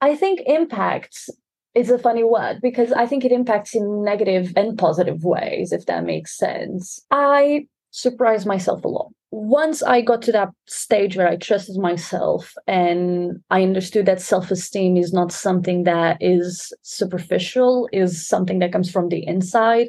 I 0.02 0.14
think 0.14 0.42
impacts 0.44 1.30
it's 1.76 1.90
a 1.90 1.98
funny 1.98 2.24
word 2.24 2.58
because 2.62 2.90
I 2.90 3.06
think 3.06 3.22
it 3.22 3.32
impacts 3.32 3.74
in 3.74 4.02
negative 4.02 4.50
and 4.56 4.78
positive 4.78 5.24
ways, 5.24 5.72
if 5.72 5.84
that 5.86 6.04
makes 6.04 6.34
sense. 6.34 7.04
I 7.10 7.66
surprised 7.90 8.46
myself 8.46 8.82
a 8.82 8.88
lot. 8.88 9.12
Once 9.30 9.82
I 9.82 10.00
got 10.00 10.22
to 10.22 10.32
that 10.32 10.48
stage 10.66 11.16
where 11.18 11.28
I 11.28 11.36
trusted 11.36 11.76
myself 11.76 12.54
and 12.66 13.42
I 13.50 13.62
understood 13.62 14.06
that 14.06 14.22
self 14.22 14.50
esteem 14.50 14.96
is 14.96 15.12
not 15.12 15.32
something 15.32 15.84
that 15.84 16.16
is 16.18 16.72
superficial, 16.80 17.90
is 17.92 18.26
something 18.26 18.58
that 18.60 18.72
comes 18.72 18.90
from 18.90 19.10
the 19.10 19.26
inside. 19.26 19.88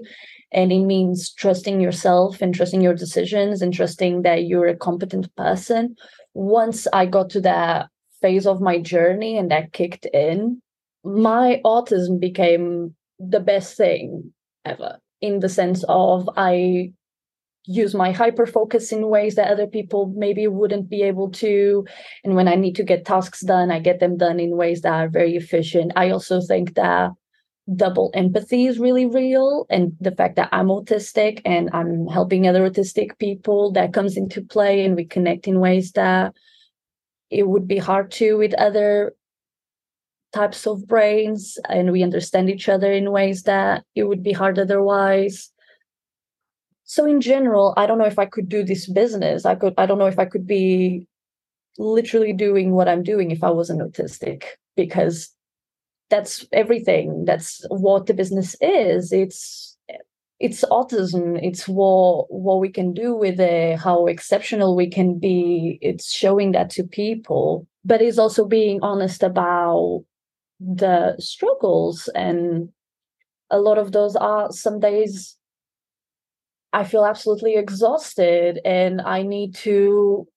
And 0.51 0.73
it 0.73 0.83
means 0.83 1.33
trusting 1.33 1.79
yourself 1.79 2.41
and 2.41 2.53
trusting 2.53 2.81
your 2.81 2.95
decisions 2.95 3.61
and 3.61 3.73
trusting 3.73 4.23
that 4.23 4.43
you're 4.43 4.67
a 4.67 4.75
competent 4.75 5.33
person. 5.37 5.95
Once 6.33 6.85
I 6.91 7.05
got 7.05 7.29
to 7.31 7.41
that 7.41 7.87
phase 8.21 8.45
of 8.45 8.59
my 8.59 8.77
journey 8.79 9.37
and 9.37 9.49
that 9.51 9.71
kicked 9.71 10.05
in, 10.07 10.61
my 11.07 11.61
autism 11.63 12.19
became 12.19 12.93
the 13.17 13.39
best 13.39 13.77
thing 13.77 14.33
ever 14.65 14.99
in 15.21 15.39
the 15.39 15.49
sense 15.49 15.85
of 15.87 16.29
I 16.35 16.91
use 17.63 17.95
my 17.95 18.11
hyper 18.11 18.45
focus 18.45 18.91
in 18.91 19.07
ways 19.07 19.35
that 19.35 19.49
other 19.49 19.67
people 19.67 20.13
maybe 20.15 20.47
wouldn't 20.47 20.89
be 20.89 21.03
able 21.03 21.29
to. 21.31 21.85
And 22.23 22.35
when 22.35 22.47
I 22.47 22.55
need 22.55 22.75
to 22.75 22.83
get 22.83 23.05
tasks 23.05 23.41
done, 23.41 23.71
I 23.71 23.79
get 23.79 23.99
them 23.99 24.17
done 24.17 24.39
in 24.39 24.57
ways 24.57 24.81
that 24.81 24.93
are 24.93 25.09
very 25.09 25.35
efficient. 25.35 25.93
I 25.95 26.09
also 26.09 26.41
think 26.41 26.75
that 26.75 27.11
double 27.75 28.11
empathy 28.13 28.67
is 28.67 28.79
really 28.79 29.05
real. 29.05 29.65
And 29.69 29.93
the 29.99 30.11
fact 30.11 30.35
that 30.35 30.49
I'm 30.51 30.67
autistic 30.67 31.41
and 31.43 31.69
I'm 31.73 32.07
helping 32.07 32.47
other 32.47 32.69
autistic 32.69 33.17
people, 33.17 33.71
that 33.73 33.93
comes 33.93 34.15
into 34.15 34.41
play 34.41 34.85
and 34.85 34.95
we 34.95 35.05
connect 35.05 35.47
in 35.47 35.59
ways 35.59 35.93
that 35.93 36.33
it 37.29 37.47
would 37.47 37.67
be 37.67 37.77
hard 37.77 38.11
to 38.11 38.37
with 38.37 38.53
other 38.53 39.13
types 40.37 40.61
of 40.71 40.87
brains 40.93 41.41
and 41.75 41.91
we 41.91 42.03
understand 42.03 42.49
each 42.49 42.67
other 42.69 42.91
in 42.91 43.11
ways 43.19 43.43
that 43.43 43.83
it 43.99 44.05
would 44.09 44.23
be 44.29 44.33
hard 44.41 44.57
otherwise 44.59 45.51
so 46.83 47.05
in 47.13 47.19
general 47.21 47.73
i 47.77 47.85
don't 47.85 48.01
know 48.01 48.11
if 48.13 48.19
i 48.19 48.27
could 48.33 48.47
do 48.55 48.61
this 48.63 48.83
business 49.01 49.45
i 49.45 49.55
could 49.55 49.73
i 49.77 49.85
don't 49.85 50.01
know 50.01 50.13
if 50.13 50.19
i 50.19 50.25
could 50.31 50.47
be 50.47 51.07
literally 51.77 52.33
doing 52.33 52.71
what 52.71 52.87
I'm 52.87 53.03
doing 53.03 53.31
if 53.31 53.43
I 53.43 53.49
wasn't 53.49 53.81
autistic 53.81 54.43
because 54.75 55.29
that's 56.09 56.45
everything. 56.51 57.25
That's 57.25 57.65
what 57.69 58.05
the 58.05 58.13
business 58.13 58.55
is. 58.61 59.11
It's 59.11 59.77
it's 60.39 60.63
autism. 60.65 61.39
It's 61.41 61.67
what 61.67 62.31
what 62.31 62.59
we 62.59 62.69
can 62.69 62.93
do 62.93 63.15
with 63.15 63.39
it, 63.39 63.79
how 63.79 64.05
exceptional 64.05 64.75
we 64.75 64.89
can 64.89 65.19
be. 65.19 65.79
It's 65.81 66.11
showing 66.11 66.51
that 66.53 66.69
to 66.71 66.83
people, 66.83 67.67
but 67.83 68.01
it's 68.01 68.19
also 68.19 68.45
being 68.45 68.79
honest 68.81 69.23
about 69.23 70.03
the 70.59 71.15
struggles 71.19 72.09
and 72.15 72.69
a 73.49 73.59
lot 73.59 73.77
of 73.77 73.91
those 73.91 74.15
are 74.15 74.51
some 74.51 74.79
days 74.79 75.37
I 76.73 76.83
feel 76.83 77.05
absolutely 77.05 77.55
exhausted 77.55 78.59
and 78.65 79.01
I 79.01 79.23
need 79.23 79.55
to 79.55 80.27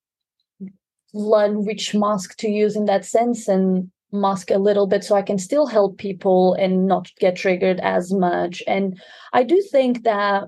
learn 1.12 1.64
which 1.64 1.94
mask 1.94 2.36
to 2.38 2.48
use 2.48 2.76
in 2.76 2.84
that 2.84 3.04
sense 3.04 3.48
and 3.48 3.90
mask 4.12 4.50
a 4.50 4.58
little 4.58 4.86
bit 4.86 5.04
so 5.04 5.14
I 5.16 5.22
can 5.22 5.38
still 5.38 5.66
help 5.66 5.98
people 5.98 6.54
and 6.54 6.86
not 6.86 7.10
get 7.18 7.36
triggered 7.36 7.80
as 7.80 8.12
much. 8.12 8.62
And 8.66 9.00
I 9.32 9.42
do 9.42 9.62
think 9.70 10.04
that 10.04 10.44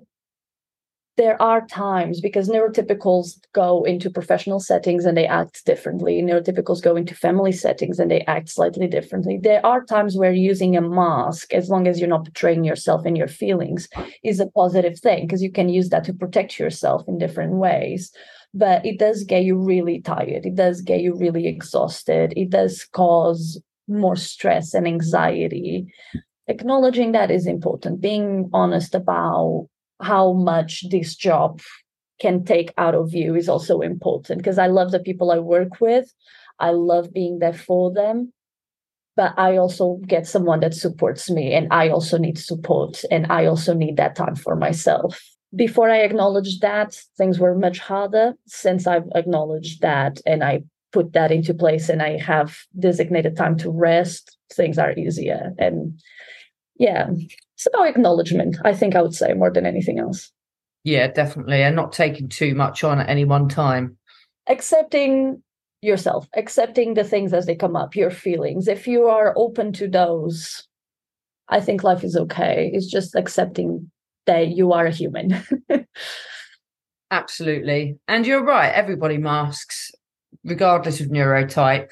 there 1.16 1.40
are 1.42 1.66
times 1.66 2.20
because 2.20 2.48
neurotypicals 2.48 3.38
go 3.52 3.84
into 3.84 4.10
professional 4.10 4.60
settings 4.60 5.04
and 5.04 5.16
they 5.16 5.26
act 5.26 5.64
differently. 5.66 6.22
Neurotypicals 6.22 6.82
go 6.82 6.96
into 6.96 7.14
family 7.14 7.52
settings 7.52 7.98
and 7.98 8.10
they 8.10 8.22
act 8.22 8.48
slightly 8.48 8.86
differently. 8.86 9.38
There 9.40 9.64
are 9.64 9.84
times 9.84 10.16
where 10.16 10.32
using 10.32 10.74
a 10.74 10.80
mask, 10.80 11.52
as 11.52 11.68
long 11.68 11.86
as 11.86 12.00
you're 12.00 12.08
not 12.08 12.24
betraying 12.24 12.64
yourself 12.64 13.04
and 13.04 13.16
your 13.16 13.28
feelings, 13.28 13.88
is 14.24 14.40
a 14.40 14.46
positive 14.46 14.98
thing 14.98 15.26
because 15.26 15.42
you 15.42 15.52
can 15.52 15.68
use 15.68 15.90
that 15.90 16.04
to 16.04 16.14
protect 16.14 16.58
yourself 16.58 17.02
in 17.06 17.18
different 17.18 17.54
ways. 17.54 18.10
But 18.54 18.84
it 18.86 18.98
does 18.98 19.24
get 19.24 19.44
you 19.44 19.58
really 19.58 20.00
tired. 20.00 20.46
It 20.46 20.54
does 20.54 20.80
get 20.80 21.00
you 21.00 21.14
really 21.14 21.46
exhausted. 21.46 22.32
It 22.36 22.48
does 22.48 22.86
cause 22.92 23.60
more 23.86 24.16
stress 24.16 24.72
and 24.72 24.86
anxiety. 24.86 25.92
Acknowledging 26.48 27.12
that 27.12 27.30
is 27.30 27.46
important, 27.46 28.00
being 28.00 28.48
honest 28.52 28.94
about 28.94 29.68
how 30.02 30.32
much 30.32 30.84
this 30.90 31.14
job 31.14 31.60
can 32.20 32.44
take 32.44 32.72
out 32.78 32.94
of 32.94 33.14
you 33.14 33.34
is 33.34 33.48
also 33.48 33.80
important 33.80 34.38
because 34.38 34.58
I 34.58 34.66
love 34.66 34.90
the 34.90 35.00
people 35.00 35.30
I 35.30 35.38
work 35.38 35.80
with. 35.80 36.12
I 36.58 36.70
love 36.70 37.12
being 37.12 37.38
there 37.38 37.52
for 37.52 37.92
them. 37.92 38.32
But 39.16 39.34
I 39.36 39.56
also 39.58 40.00
get 40.06 40.26
someone 40.26 40.60
that 40.60 40.72
supports 40.72 41.30
me, 41.30 41.52
and 41.52 41.68
I 41.70 41.90
also 41.90 42.16
need 42.16 42.38
support, 42.38 43.04
and 43.10 43.30
I 43.30 43.44
also 43.44 43.74
need 43.74 43.98
that 43.98 44.16
time 44.16 44.36
for 44.36 44.56
myself. 44.56 45.20
Before 45.54 45.90
I 45.90 45.98
acknowledged 45.98 46.62
that, 46.62 46.98
things 47.18 47.38
were 47.38 47.54
much 47.54 47.78
harder. 47.78 48.32
Since 48.46 48.86
I've 48.86 49.08
acknowledged 49.14 49.82
that 49.82 50.20
and 50.24 50.42
I 50.42 50.62
put 50.92 51.12
that 51.12 51.30
into 51.30 51.52
place 51.52 51.90
and 51.90 52.02
I 52.02 52.18
have 52.18 52.56
designated 52.78 53.36
time 53.36 53.58
to 53.58 53.70
rest, 53.70 54.38
things 54.50 54.78
are 54.78 54.92
easier. 54.92 55.52
And 55.58 56.00
yeah, 56.76 57.10
it's 57.64 57.72
about 57.72 57.88
acknowledgement, 57.88 58.56
I 58.64 58.74
think 58.74 58.96
I 58.96 59.02
would 59.02 59.14
say 59.14 59.34
more 59.34 59.50
than 59.50 59.66
anything 59.66 60.00
else. 60.00 60.32
Yeah, 60.84 61.06
definitely. 61.06 61.62
And 61.62 61.76
not 61.76 61.92
taking 61.92 62.28
too 62.28 62.54
much 62.54 62.82
on 62.82 62.98
at 62.98 63.08
any 63.08 63.24
one 63.24 63.48
time. 63.48 63.96
Accepting 64.48 65.40
yourself, 65.80 66.28
accepting 66.36 66.94
the 66.94 67.04
things 67.04 67.32
as 67.32 67.46
they 67.46 67.54
come 67.54 67.76
up, 67.76 67.94
your 67.94 68.10
feelings. 68.10 68.66
If 68.66 68.88
you 68.88 69.06
are 69.06 69.32
open 69.36 69.72
to 69.74 69.88
those, 69.88 70.66
I 71.48 71.60
think 71.60 71.84
life 71.84 72.02
is 72.02 72.16
okay. 72.16 72.70
It's 72.72 72.90
just 72.90 73.14
accepting 73.14 73.90
that 74.26 74.48
you 74.48 74.72
are 74.72 74.86
a 74.86 74.90
human. 74.90 75.40
Absolutely. 77.12 77.96
And 78.08 78.26
you're 78.26 78.44
right. 78.44 78.72
Everybody 78.72 79.18
masks, 79.18 79.92
regardless 80.44 81.00
of 81.00 81.08
neurotype. 81.08 81.90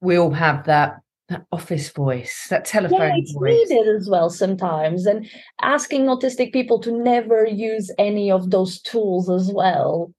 We 0.00 0.18
all 0.18 0.30
have 0.30 0.66
that 0.66 0.96
that 1.28 1.46
office 1.52 1.90
voice, 1.90 2.46
that 2.50 2.64
telephone 2.64 3.00
yeah, 3.00 3.14
it's 3.16 3.32
voice. 3.32 3.68
needed 3.68 3.88
as 3.96 4.08
well 4.08 4.28
sometimes. 4.28 5.06
And 5.06 5.28
asking 5.62 6.06
autistic 6.06 6.52
people 6.52 6.78
to 6.80 6.92
never 6.92 7.46
use 7.46 7.90
any 7.98 8.30
of 8.30 8.50
those 8.50 8.80
tools 8.80 9.30
as 9.30 9.50
well. 9.52 10.12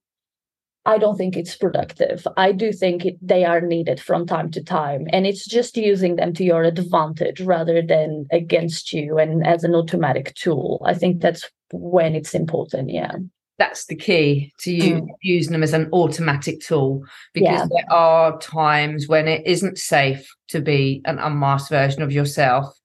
I 0.87 0.99
don't 0.99 1.17
think 1.17 1.35
it's 1.35 1.55
productive. 1.55 2.27
I 2.37 2.51
do 2.51 2.71
think 2.71 3.05
it, 3.05 3.17
they 3.19 3.43
are 3.43 3.61
needed 3.61 3.99
from 3.99 4.27
time 4.27 4.51
to 4.51 4.63
time, 4.63 5.07
and 5.11 5.25
it's 5.25 5.47
just 5.47 5.77
using 5.77 6.15
them 6.15 6.31
to 6.33 6.43
your 6.43 6.63
advantage 6.63 7.41
rather 7.41 7.81
than 7.81 8.27
against 8.31 8.93
you 8.93 9.17
and 9.17 9.45
as 9.47 9.63
an 9.63 9.73
automatic 9.73 10.35
tool. 10.35 10.83
I 10.85 10.93
think 10.93 11.21
that's 11.21 11.49
when 11.71 12.13
it's 12.13 12.35
important. 12.35 12.91
Yeah 12.91 13.15
that's 13.57 13.85
the 13.85 13.95
key 13.95 14.53
to 14.59 14.71
you 14.71 14.95
mm. 14.95 15.07
using 15.21 15.53
them 15.53 15.63
as 15.63 15.73
an 15.73 15.89
automatic 15.93 16.59
tool 16.59 17.03
because 17.33 17.59
yeah. 17.59 17.67
there 17.69 17.93
are 17.93 18.37
times 18.39 19.07
when 19.07 19.27
it 19.27 19.45
isn't 19.45 19.77
safe 19.77 20.27
to 20.49 20.61
be 20.61 21.01
an 21.05 21.19
unmasked 21.19 21.69
version 21.69 22.01
of 22.01 22.11
yourself. 22.11 22.77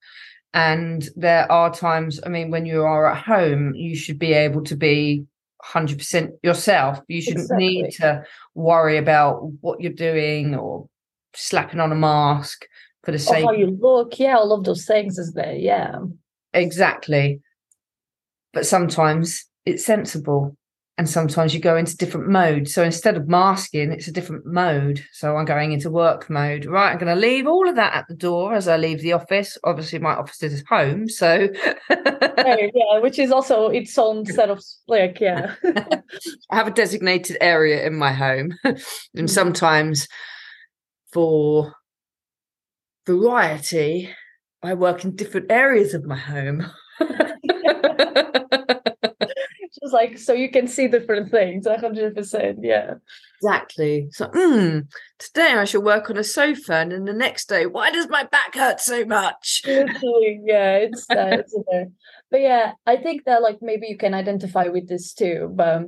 And 0.52 1.08
there 1.14 1.50
are 1.50 1.72
times 1.72 2.20
i 2.24 2.28
mean 2.28 2.50
when 2.50 2.66
you 2.66 2.82
are 2.82 3.12
at 3.12 3.24
home 3.24 3.72
you 3.74 3.94
should 3.94 4.18
be 4.18 4.32
able 4.32 4.62
to 4.64 4.76
be 4.76 5.24
100% 5.64 6.30
yourself. 6.42 7.00
You 7.06 7.20
shouldn't 7.20 7.44
exactly. 7.44 7.82
need 7.82 7.90
to 7.92 8.24
worry 8.54 8.96
about 8.96 9.42
what 9.60 9.80
you're 9.80 9.92
doing 9.92 10.54
or 10.54 10.88
slapping 11.34 11.80
on 11.80 11.92
a 11.92 11.96
mask 11.96 12.64
for 13.04 13.12
the 13.12 13.18
sake 13.18 13.44
of 13.44 13.50
how 13.50 13.52
you 13.52 13.78
look. 13.80 14.18
Yeah 14.18 14.36
all 14.36 14.52
of 14.52 14.64
those 14.64 14.86
things 14.86 15.18
is 15.18 15.32
there 15.32 15.54
yeah. 15.54 15.98
Exactly. 16.52 17.40
But 18.52 18.66
sometimes 18.66 19.44
it's 19.64 19.84
sensible 19.84 20.56
and 20.98 21.08
sometimes 21.08 21.54
you 21.54 21.60
go 21.60 21.76
into 21.76 21.96
different 21.96 22.28
modes. 22.28 22.74
So 22.74 22.84
instead 22.84 23.16
of 23.16 23.26
masking, 23.26 23.90
it's 23.90 24.08
a 24.08 24.12
different 24.12 24.44
mode. 24.44 25.02
So 25.12 25.36
I'm 25.36 25.46
going 25.46 25.72
into 25.72 25.90
work 25.90 26.28
mode. 26.28 26.66
Right, 26.66 26.92
I'm 26.92 26.98
going 26.98 27.14
to 27.14 27.20
leave 27.20 27.46
all 27.46 27.68
of 27.68 27.76
that 27.76 27.94
at 27.94 28.08
the 28.08 28.14
door 28.14 28.54
as 28.54 28.68
I 28.68 28.76
leave 28.76 29.00
the 29.00 29.14
office. 29.14 29.56
Obviously, 29.64 29.98
my 29.98 30.14
office 30.14 30.42
is 30.42 30.62
home, 30.68 31.08
so 31.08 31.48
yeah, 31.90 32.98
which 32.98 33.18
is 33.18 33.30
also 33.30 33.68
its 33.68 33.96
own 33.96 34.26
set 34.26 34.50
of 34.50 34.62
like 34.88 35.20
yeah. 35.20 35.54
I 36.50 36.56
have 36.56 36.66
a 36.66 36.72
designated 36.72 37.38
area 37.40 37.86
in 37.86 37.96
my 37.96 38.12
home, 38.12 38.52
and 38.64 38.76
mm. 39.14 39.30
sometimes 39.30 40.06
for 41.12 41.74
variety, 43.06 44.10
I 44.62 44.74
work 44.74 45.04
in 45.04 45.16
different 45.16 45.50
areas 45.50 45.94
of 45.94 46.04
my 46.04 46.18
home 46.18 46.66
just 49.82 49.94
like 49.94 50.18
so 50.18 50.32
you 50.32 50.50
can 50.50 50.66
see 50.66 50.88
different 50.88 51.30
things 51.30 51.66
100% 51.66 52.56
yeah. 52.62 52.94
Exactly. 53.42 54.08
So 54.12 54.26
mm, 54.26 54.86
today 55.18 55.54
i 55.54 55.64
should 55.64 55.84
work 55.84 56.10
on 56.10 56.18
a 56.18 56.24
sofa 56.24 56.74
and 56.74 56.92
then 56.92 57.04
the 57.04 57.12
next 57.12 57.48
day 57.48 57.66
why 57.66 57.90
does 57.90 58.08
my 58.08 58.24
back 58.24 58.54
hurt 58.54 58.80
so 58.80 59.04
much? 59.04 59.62
Literally 59.66 60.40
yeah 60.44 60.76
it's 60.76 61.06
that 61.08 61.46
isn't 61.46 61.66
it? 61.70 61.88
But 62.30 62.40
yeah 62.40 62.72
i 62.86 62.96
think 62.96 63.24
that 63.24 63.42
like 63.42 63.58
maybe 63.60 63.86
you 63.88 63.96
can 63.96 64.14
identify 64.14 64.68
with 64.68 64.88
this 64.88 65.12
too 65.14 65.50
but 65.54 65.82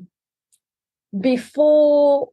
before 1.19 2.31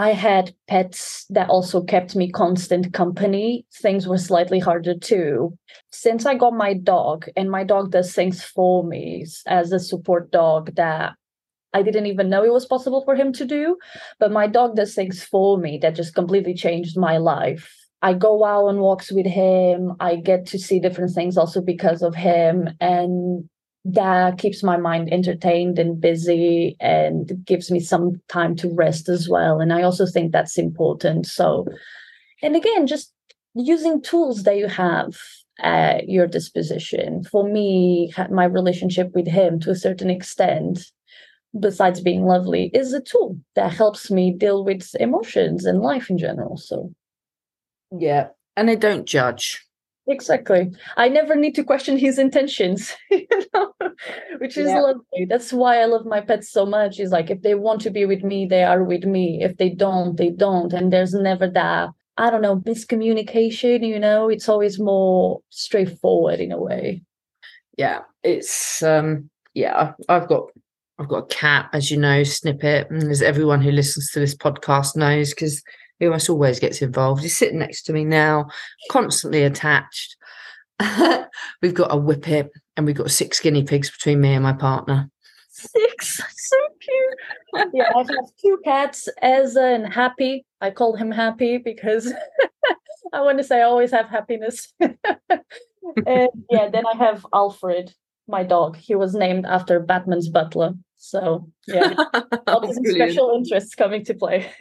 I 0.00 0.12
had 0.12 0.54
pets 0.66 1.26
that 1.28 1.50
also 1.50 1.84
kept 1.84 2.16
me 2.16 2.30
constant 2.30 2.94
company. 2.94 3.66
Things 3.82 4.08
were 4.08 4.16
slightly 4.16 4.58
harder 4.58 4.94
too. 4.98 5.58
Since 5.92 6.24
I 6.24 6.36
got 6.36 6.54
my 6.54 6.72
dog, 6.72 7.26
and 7.36 7.50
my 7.50 7.64
dog 7.64 7.90
does 7.90 8.14
things 8.14 8.42
for 8.42 8.82
me 8.82 9.26
as 9.46 9.72
a 9.72 9.78
support 9.78 10.30
dog 10.30 10.74
that 10.76 11.12
I 11.74 11.82
didn't 11.82 12.06
even 12.06 12.30
know 12.30 12.42
it 12.42 12.50
was 12.50 12.64
possible 12.64 13.04
for 13.04 13.14
him 13.14 13.30
to 13.34 13.44
do. 13.44 13.76
But 14.18 14.32
my 14.32 14.46
dog 14.46 14.74
does 14.74 14.94
things 14.94 15.22
for 15.22 15.58
me 15.58 15.76
that 15.82 15.96
just 15.96 16.14
completely 16.14 16.54
changed 16.54 16.96
my 16.96 17.18
life. 17.18 17.70
I 18.00 18.14
go 18.14 18.42
out 18.42 18.68
on 18.68 18.78
walks 18.78 19.12
with 19.12 19.26
him. 19.26 19.96
I 20.00 20.16
get 20.16 20.46
to 20.46 20.58
see 20.58 20.80
different 20.80 21.14
things 21.14 21.36
also 21.36 21.60
because 21.60 22.00
of 22.00 22.14
him. 22.14 22.70
And 22.80 23.50
that 23.84 24.38
keeps 24.38 24.62
my 24.62 24.76
mind 24.76 25.12
entertained 25.12 25.78
and 25.78 26.00
busy 26.00 26.76
and 26.80 27.32
gives 27.44 27.70
me 27.70 27.80
some 27.80 28.20
time 28.28 28.54
to 28.56 28.72
rest 28.74 29.08
as 29.08 29.28
well. 29.28 29.60
And 29.60 29.72
i 29.72 29.82
also 29.82 30.06
think 30.06 30.32
that's 30.32 30.58
important. 30.58 31.26
So 31.26 31.66
and 32.42 32.56
again 32.56 32.86
just 32.86 33.12
using 33.54 34.02
tools 34.02 34.44
that 34.44 34.56
you 34.56 34.68
have 34.68 35.16
at 35.60 36.08
your 36.08 36.26
disposition. 36.26 37.24
For 37.24 37.44
me 37.48 38.12
my 38.30 38.44
relationship 38.44 39.12
with 39.14 39.26
him 39.26 39.60
to 39.60 39.70
a 39.70 39.76
certain 39.76 40.10
extent 40.10 40.80
besides 41.58 42.00
being 42.00 42.24
lovely 42.24 42.70
is 42.74 42.92
a 42.92 43.00
tool 43.00 43.36
that 43.56 43.72
helps 43.72 44.10
me 44.10 44.32
deal 44.32 44.64
with 44.64 44.88
emotions 45.00 45.64
and 45.64 45.80
life 45.80 46.08
in 46.10 46.18
general 46.18 46.56
so. 46.56 46.92
Yeah 47.96 48.28
and 48.56 48.68
they 48.68 48.76
don't 48.76 49.06
judge 49.06 49.66
Exactly. 50.10 50.72
I 50.96 51.08
never 51.08 51.36
need 51.36 51.54
to 51.54 51.62
question 51.62 51.96
his 51.96 52.18
intentions, 52.18 52.96
you 53.10 53.26
know? 53.54 53.72
which 54.38 54.58
is 54.58 54.66
yeah. 54.66 54.80
lovely. 54.80 55.24
That's 55.28 55.52
why 55.52 55.80
I 55.80 55.84
love 55.84 56.04
my 56.04 56.20
pets 56.20 56.50
so 56.50 56.66
much. 56.66 56.98
Is 56.98 57.12
like 57.12 57.30
if 57.30 57.42
they 57.42 57.54
want 57.54 57.80
to 57.82 57.90
be 57.90 58.04
with 58.06 58.24
me, 58.24 58.44
they 58.44 58.64
are 58.64 58.82
with 58.82 59.04
me. 59.04 59.42
If 59.42 59.56
they 59.56 59.70
don't, 59.70 60.16
they 60.16 60.30
don't. 60.30 60.72
And 60.72 60.92
there's 60.92 61.14
never 61.14 61.48
that, 61.50 61.90
I 62.16 62.28
don't 62.28 62.42
know, 62.42 62.56
miscommunication, 62.56 63.86
you 63.86 64.00
know, 64.00 64.28
it's 64.28 64.48
always 64.48 64.80
more 64.80 65.40
straightforward 65.50 66.40
in 66.40 66.50
a 66.50 66.60
way. 66.60 67.02
Yeah. 67.78 68.00
It's 68.24 68.82
um 68.82 69.30
yeah, 69.54 69.92
I've 70.08 70.26
got 70.26 70.50
I've 70.98 71.08
got 71.08 71.24
a 71.32 71.34
cat, 71.34 71.70
as 71.72 71.90
you 71.90 71.96
know, 71.96 72.24
Snippet, 72.24 72.90
and 72.90 73.10
as 73.10 73.22
everyone 73.22 73.62
who 73.62 73.70
listens 73.70 74.10
to 74.10 74.20
this 74.20 74.34
podcast 74.34 74.96
knows, 74.96 75.30
because 75.30 75.62
He 76.00 76.06
almost 76.06 76.30
always 76.30 76.58
gets 76.58 76.82
involved. 76.82 77.22
He's 77.22 77.36
sitting 77.36 77.58
next 77.58 77.82
to 77.82 77.92
me 77.92 78.04
now, 78.04 78.48
constantly 78.90 79.42
attached. 79.42 80.16
we've 81.62 81.74
got 81.74 81.92
a 81.92 81.96
whippet 81.96 82.48
and 82.76 82.86
we've 82.86 82.96
got 82.96 83.10
six 83.10 83.38
guinea 83.38 83.62
pigs 83.62 83.90
between 83.90 84.20
me 84.20 84.32
and 84.32 84.42
my 84.42 84.54
partner. 84.54 85.10
Six, 85.50 86.16
so 86.16 86.56
cute. 86.80 87.68
yeah, 87.74 87.92
I 87.94 87.98
have 87.98 88.30
two 88.40 88.58
cats, 88.64 89.08
Ezra 89.20 89.74
and 89.74 89.92
Happy. 89.92 90.46
I 90.62 90.70
call 90.70 90.96
him 90.96 91.10
Happy 91.10 91.58
because 91.58 92.12
I 93.12 93.20
want 93.20 93.38
to 93.38 93.44
say 93.44 93.58
I 93.58 93.64
always 93.64 93.90
have 93.90 94.08
happiness. 94.08 94.72
and 94.80 96.28
yeah, 96.50 96.70
then 96.70 96.84
I 96.86 96.96
have 96.96 97.26
Alfred, 97.34 97.92
my 98.26 98.42
dog. 98.42 98.76
He 98.76 98.94
was 98.94 99.14
named 99.14 99.44
after 99.44 99.80
Batman's 99.80 100.30
butler. 100.30 100.72
So 101.02 101.50
yeah, 101.66 101.94
all 102.46 102.60
these 102.60 102.94
special 102.94 103.32
interests 103.34 103.74
coming 103.74 104.04
to 104.04 104.14
play. 104.14 104.52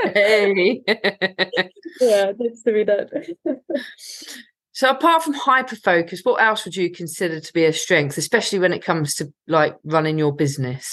hey. 0.00 0.80
yeah, 2.00 2.32
needs 2.38 2.62
to 2.62 2.72
be 2.72 2.84
done. 2.84 3.08
so 4.70 4.90
apart 4.90 5.24
from 5.24 5.34
hyper 5.34 5.74
focus, 5.74 6.20
what 6.22 6.40
else 6.40 6.64
would 6.64 6.76
you 6.76 6.88
consider 6.88 7.40
to 7.40 7.52
be 7.52 7.64
a 7.64 7.72
strength, 7.72 8.16
especially 8.16 8.60
when 8.60 8.72
it 8.72 8.84
comes 8.84 9.16
to 9.16 9.32
like 9.48 9.74
running 9.82 10.18
your 10.18 10.32
business? 10.32 10.88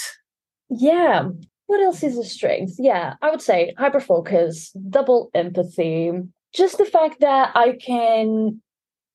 Yeah. 0.70 1.28
What 1.66 1.80
else 1.80 2.02
is 2.02 2.18
a 2.18 2.24
strength? 2.24 2.74
Yeah, 2.78 3.14
I 3.22 3.30
would 3.30 3.42
say 3.42 3.74
hyper 3.78 4.00
focus, 4.00 4.72
double 4.90 5.30
empathy, 5.34 6.12
just 6.52 6.78
the 6.78 6.84
fact 6.84 7.20
that 7.20 7.52
I 7.54 7.78
can 7.80 8.60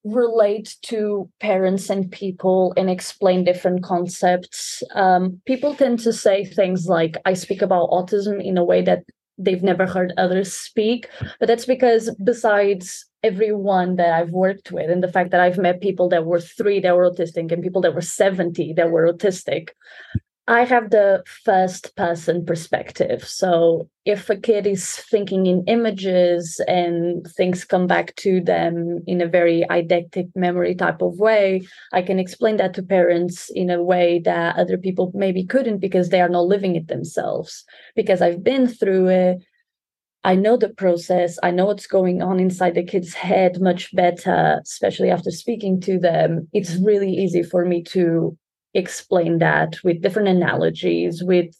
relate 0.03 0.75
to 0.83 1.29
parents 1.39 1.89
and 1.89 2.11
people 2.11 2.73
and 2.75 2.89
explain 2.89 3.43
different 3.43 3.83
concepts. 3.83 4.81
Um, 4.95 5.41
people 5.45 5.75
tend 5.75 5.99
to 5.99 6.13
say 6.13 6.43
things 6.43 6.87
like, 6.87 7.17
I 7.25 7.33
speak 7.33 7.61
about 7.61 7.91
autism 7.91 8.43
in 8.43 8.57
a 8.57 8.63
way 8.63 8.81
that 8.81 9.03
they've 9.37 9.63
never 9.63 9.85
heard 9.85 10.13
others 10.17 10.53
speak. 10.53 11.07
But 11.39 11.47
that's 11.47 11.65
because, 11.65 12.13
besides 12.23 13.05
everyone 13.23 13.95
that 13.97 14.13
I've 14.13 14.31
worked 14.31 14.71
with, 14.71 14.89
and 14.89 15.03
the 15.03 15.11
fact 15.11 15.31
that 15.31 15.41
I've 15.41 15.57
met 15.57 15.81
people 15.81 16.09
that 16.09 16.25
were 16.25 16.41
three 16.41 16.79
that 16.79 16.95
were 16.95 17.09
autistic 17.09 17.51
and 17.51 17.63
people 17.63 17.81
that 17.81 17.95
were 17.95 18.01
70 18.01 18.73
that 18.73 18.91
were 18.91 19.11
autistic, 19.11 19.69
I 20.51 20.65
have 20.65 20.89
the 20.89 21.23
first 21.45 21.95
person 21.95 22.45
perspective. 22.45 23.25
So 23.25 23.87
if 24.03 24.29
a 24.29 24.35
kid 24.35 24.67
is 24.67 24.97
thinking 24.97 25.45
in 25.45 25.63
images 25.65 26.59
and 26.67 27.25
things 27.37 27.63
come 27.63 27.87
back 27.87 28.13
to 28.17 28.41
them 28.41 28.99
in 29.07 29.21
a 29.21 29.29
very 29.29 29.63
eidetic 29.69 30.29
memory 30.35 30.75
type 30.75 31.01
of 31.01 31.17
way, 31.19 31.61
I 31.93 32.01
can 32.01 32.19
explain 32.19 32.57
that 32.57 32.73
to 32.73 32.83
parents 32.83 33.49
in 33.49 33.69
a 33.69 33.81
way 33.81 34.19
that 34.25 34.57
other 34.57 34.77
people 34.77 35.13
maybe 35.15 35.45
couldn't 35.45 35.77
because 35.77 36.09
they 36.09 36.19
are 36.19 36.27
not 36.27 36.47
living 36.47 36.75
it 36.75 36.89
themselves. 36.89 37.63
Because 37.95 38.21
I've 38.21 38.43
been 38.43 38.67
through 38.67 39.07
it. 39.07 39.37
I 40.25 40.35
know 40.35 40.57
the 40.57 40.73
process. 40.73 41.39
I 41.41 41.51
know 41.51 41.67
what's 41.67 41.87
going 41.87 42.21
on 42.21 42.41
inside 42.41 42.75
the 42.75 42.83
kid's 42.83 43.13
head 43.13 43.61
much 43.61 43.95
better, 43.95 44.59
especially 44.63 45.11
after 45.11 45.31
speaking 45.31 45.79
to 45.81 45.97
them. 45.97 46.49
It's 46.51 46.75
really 46.75 47.13
easy 47.13 47.41
for 47.41 47.63
me 47.65 47.83
to 47.83 48.37
explain 48.73 49.39
that 49.39 49.77
with 49.83 50.01
different 50.01 50.27
analogies, 50.27 51.23
with 51.23 51.53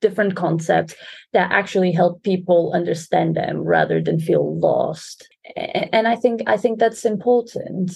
different 0.00 0.36
concepts 0.36 0.94
that 1.32 1.50
actually 1.50 1.92
help 1.92 2.22
people 2.22 2.72
understand 2.74 3.34
them 3.34 3.58
rather 3.62 4.02
than 4.02 4.20
feel 4.20 4.58
lost. 4.58 5.28
And 5.56 6.06
I 6.06 6.16
think 6.16 6.42
I 6.46 6.56
think 6.56 6.78
that's 6.78 7.04
important. 7.04 7.92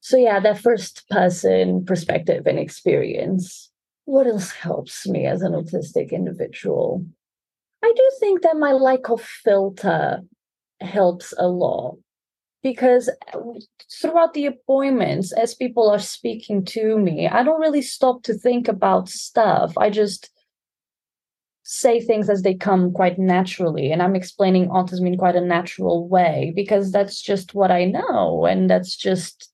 So 0.00 0.16
yeah, 0.16 0.40
that 0.40 0.60
first 0.60 1.08
person 1.10 1.84
perspective 1.84 2.46
and 2.46 2.58
experience. 2.58 3.70
What 4.04 4.26
else 4.26 4.52
helps 4.52 5.06
me 5.06 5.26
as 5.26 5.42
an 5.42 5.52
autistic 5.52 6.12
individual? 6.12 7.04
I 7.84 7.92
do 7.94 8.10
think 8.20 8.42
that 8.42 8.56
my 8.56 8.72
lack 8.72 9.10
of 9.10 9.20
filter 9.20 10.20
helps 10.80 11.34
a 11.36 11.48
lot 11.48 11.98
because 12.62 13.08
uh, 13.34 13.38
throughout 14.00 14.34
the 14.34 14.46
appointments 14.46 15.32
as 15.32 15.54
people 15.54 15.88
are 15.88 15.98
speaking 15.98 16.64
to 16.64 16.98
me 16.98 17.28
i 17.28 17.42
don't 17.42 17.60
really 17.60 17.82
stop 17.82 18.22
to 18.22 18.34
think 18.34 18.68
about 18.68 19.08
stuff. 19.08 19.72
I 19.78 19.90
just 19.90 20.30
say 21.62 22.00
things 22.00 22.30
as 22.30 22.40
they 22.42 22.54
come 22.54 22.92
quite 22.92 23.18
naturally 23.18 23.92
and 23.92 24.02
i'm 24.02 24.16
explaining 24.16 24.68
autism 24.68 25.06
in 25.06 25.18
quite 25.18 25.36
a 25.36 25.40
natural 25.40 26.08
way 26.08 26.50
because 26.56 26.90
that's 26.90 27.20
just 27.20 27.54
what 27.54 27.70
i 27.70 27.84
know 27.84 28.46
and 28.46 28.70
that's 28.70 28.96
just 28.96 29.52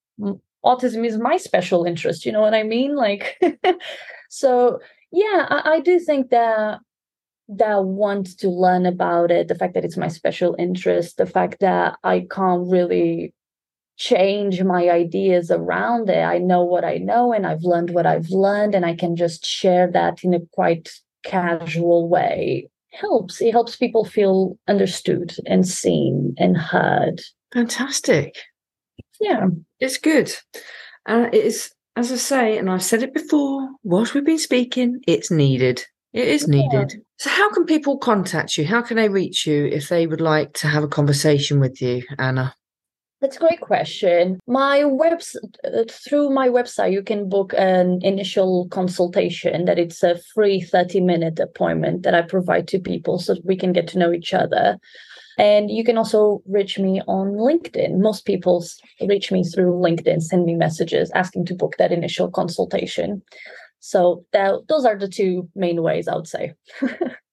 autism 0.64 1.04
is 1.04 1.18
my 1.18 1.36
special 1.36 1.84
interest 1.84 2.24
you 2.24 2.32
know 2.32 2.40
what 2.40 2.54
i 2.54 2.62
mean? 2.62 2.94
Like 2.94 3.36
so 4.30 4.78
yeah 5.12 5.46
I, 5.48 5.74
I 5.74 5.80
do 5.80 5.98
think 5.98 6.30
that 6.30 6.78
that 7.48 7.84
want 7.84 8.38
to 8.38 8.48
learn 8.48 8.86
about 8.86 9.30
it, 9.30 9.48
the 9.48 9.54
fact 9.54 9.74
that 9.74 9.84
it's 9.84 9.96
my 9.96 10.08
special 10.08 10.56
interest, 10.58 11.16
the 11.16 11.26
fact 11.26 11.60
that 11.60 11.98
I 12.02 12.26
can't 12.30 12.70
really 12.70 13.34
change 13.96 14.62
my 14.62 14.88
ideas 14.88 15.50
around 15.50 16.08
it. 16.10 16.22
I 16.22 16.38
know 16.38 16.64
what 16.64 16.84
I 16.84 16.96
know 16.96 17.32
and 17.32 17.46
I've 17.46 17.62
learned 17.62 17.90
what 17.90 18.06
I've 18.06 18.30
learned, 18.30 18.74
and 18.74 18.84
I 18.84 18.94
can 18.94 19.16
just 19.16 19.46
share 19.46 19.90
that 19.92 20.24
in 20.24 20.34
a 20.34 20.40
quite 20.52 20.90
casual 21.24 22.08
way. 22.08 22.68
Helps. 22.92 23.40
It 23.40 23.52
helps 23.52 23.76
people 23.76 24.04
feel 24.04 24.58
understood 24.68 25.36
and 25.46 25.66
seen 25.66 26.34
and 26.38 26.56
heard. 26.56 27.20
Fantastic. 27.52 28.36
Yeah. 29.20 29.46
It's 29.80 29.98
good. 29.98 30.32
Uh, 31.06 31.28
it 31.32 31.44
is, 31.44 31.72
as 31.96 32.10
I 32.10 32.16
say, 32.16 32.58
and 32.58 32.70
I've 32.70 32.82
said 32.82 33.02
it 33.02 33.12
before, 33.12 33.68
whilst 33.82 34.14
we've 34.14 34.24
been 34.24 34.38
speaking, 34.38 35.00
it's 35.06 35.30
needed. 35.30 35.84
It 36.14 36.28
is 36.28 36.46
needed. 36.46 36.92
Yeah. 36.92 37.00
So, 37.18 37.30
how 37.30 37.50
can 37.52 37.66
people 37.66 37.98
contact 37.98 38.56
you? 38.56 38.64
How 38.64 38.82
can 38.82 38.96
they 38.96 39.08
reach 39.08 39.46
you 39.46 39.66
if 39.66 39.88
they 39.88 40.06
would 40.06 40.20
like 40.20 40.52
to 40.54 40.68
have 40.68 40.84
a 40.84 40.88
conversation 40.88 41.58
with 41.58 41.82
you, 41.82 42.04
Ana? 42.18 42.54
That's 43.20 43.36
a 43.36 43.40
great 43.40 43.60
question. 43.60 44.38
My 44.46 44.84
webs 44.84 45.36
uh, 45.64 45.84
through 45.90 46.30
my 46.30 46.48
website, 46.48 46.92
you 46.92 47.02
can 47.02 47.28
book 47.28 47.52
an 47.56 47.98
initial 48.02 48.68
consultation. 48.68 49.64
That 49.64 49.80
it's 49.80 50.04
a 50.04 50.20
free 50.34 50.60
thirty 50.60 51.00
minute 51.00 51.40
appointment 51.40 52.04
that 52.04 52.14
I 52.14 52.22
provide 52.22 52.68
to 52.68 52.78
people 52.78 53.18
so 53.18 53.34
we 53.42 53.56
can 53.56 53.72
get 53.72 53.88
to 53.88 53.98
know 53.98 54.12
each 54.12 54.32
other. 54.32 54.78
And 55.36 55.68
you 55.68 55.82
can 55.82 55.98
also 55.98 56.42
reach 56.46 56.78
me 56.78 57.02
on 57.08 57.32
LinkedIn. 57.32 57.98
Most 57.98 58.24
people 58.24 58.64
reach 59.08 59.32
me 59.32 59.42
through 59.42 59.80
LinkedIn, 59.80 60.22
send 60.22 60.44
me 60.44 60.54
messages 60.54 61.10
asking 61.12 61.46
to 61.46 61.56
book 61.56 61.74
that 61.78 61.90
initial 61.90 62.30
consultation. 62.30 63.20
So 63.84 64.24
that, 64.32 64.66
those 64.66 64.86
are 64.86 64.98
the 64.98 65.08
two 65.08 65.50
main 65.54 65.82
ways 65.82 66.08
I 66.08 66.16
would 66.16 66.26
say. 66.26 66.54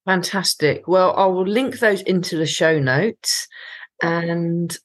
Fantastic. 0.04 0.86
Well, 0.86 1.14
I 1.16 1.24
will 1.24 1.46
link 1.46 1.78
those 1.78 2.02
into 2.02 2.36
the 2.36 2.44
show 2.44 2.78
notes 2.78 3.48
and 4.02 4.76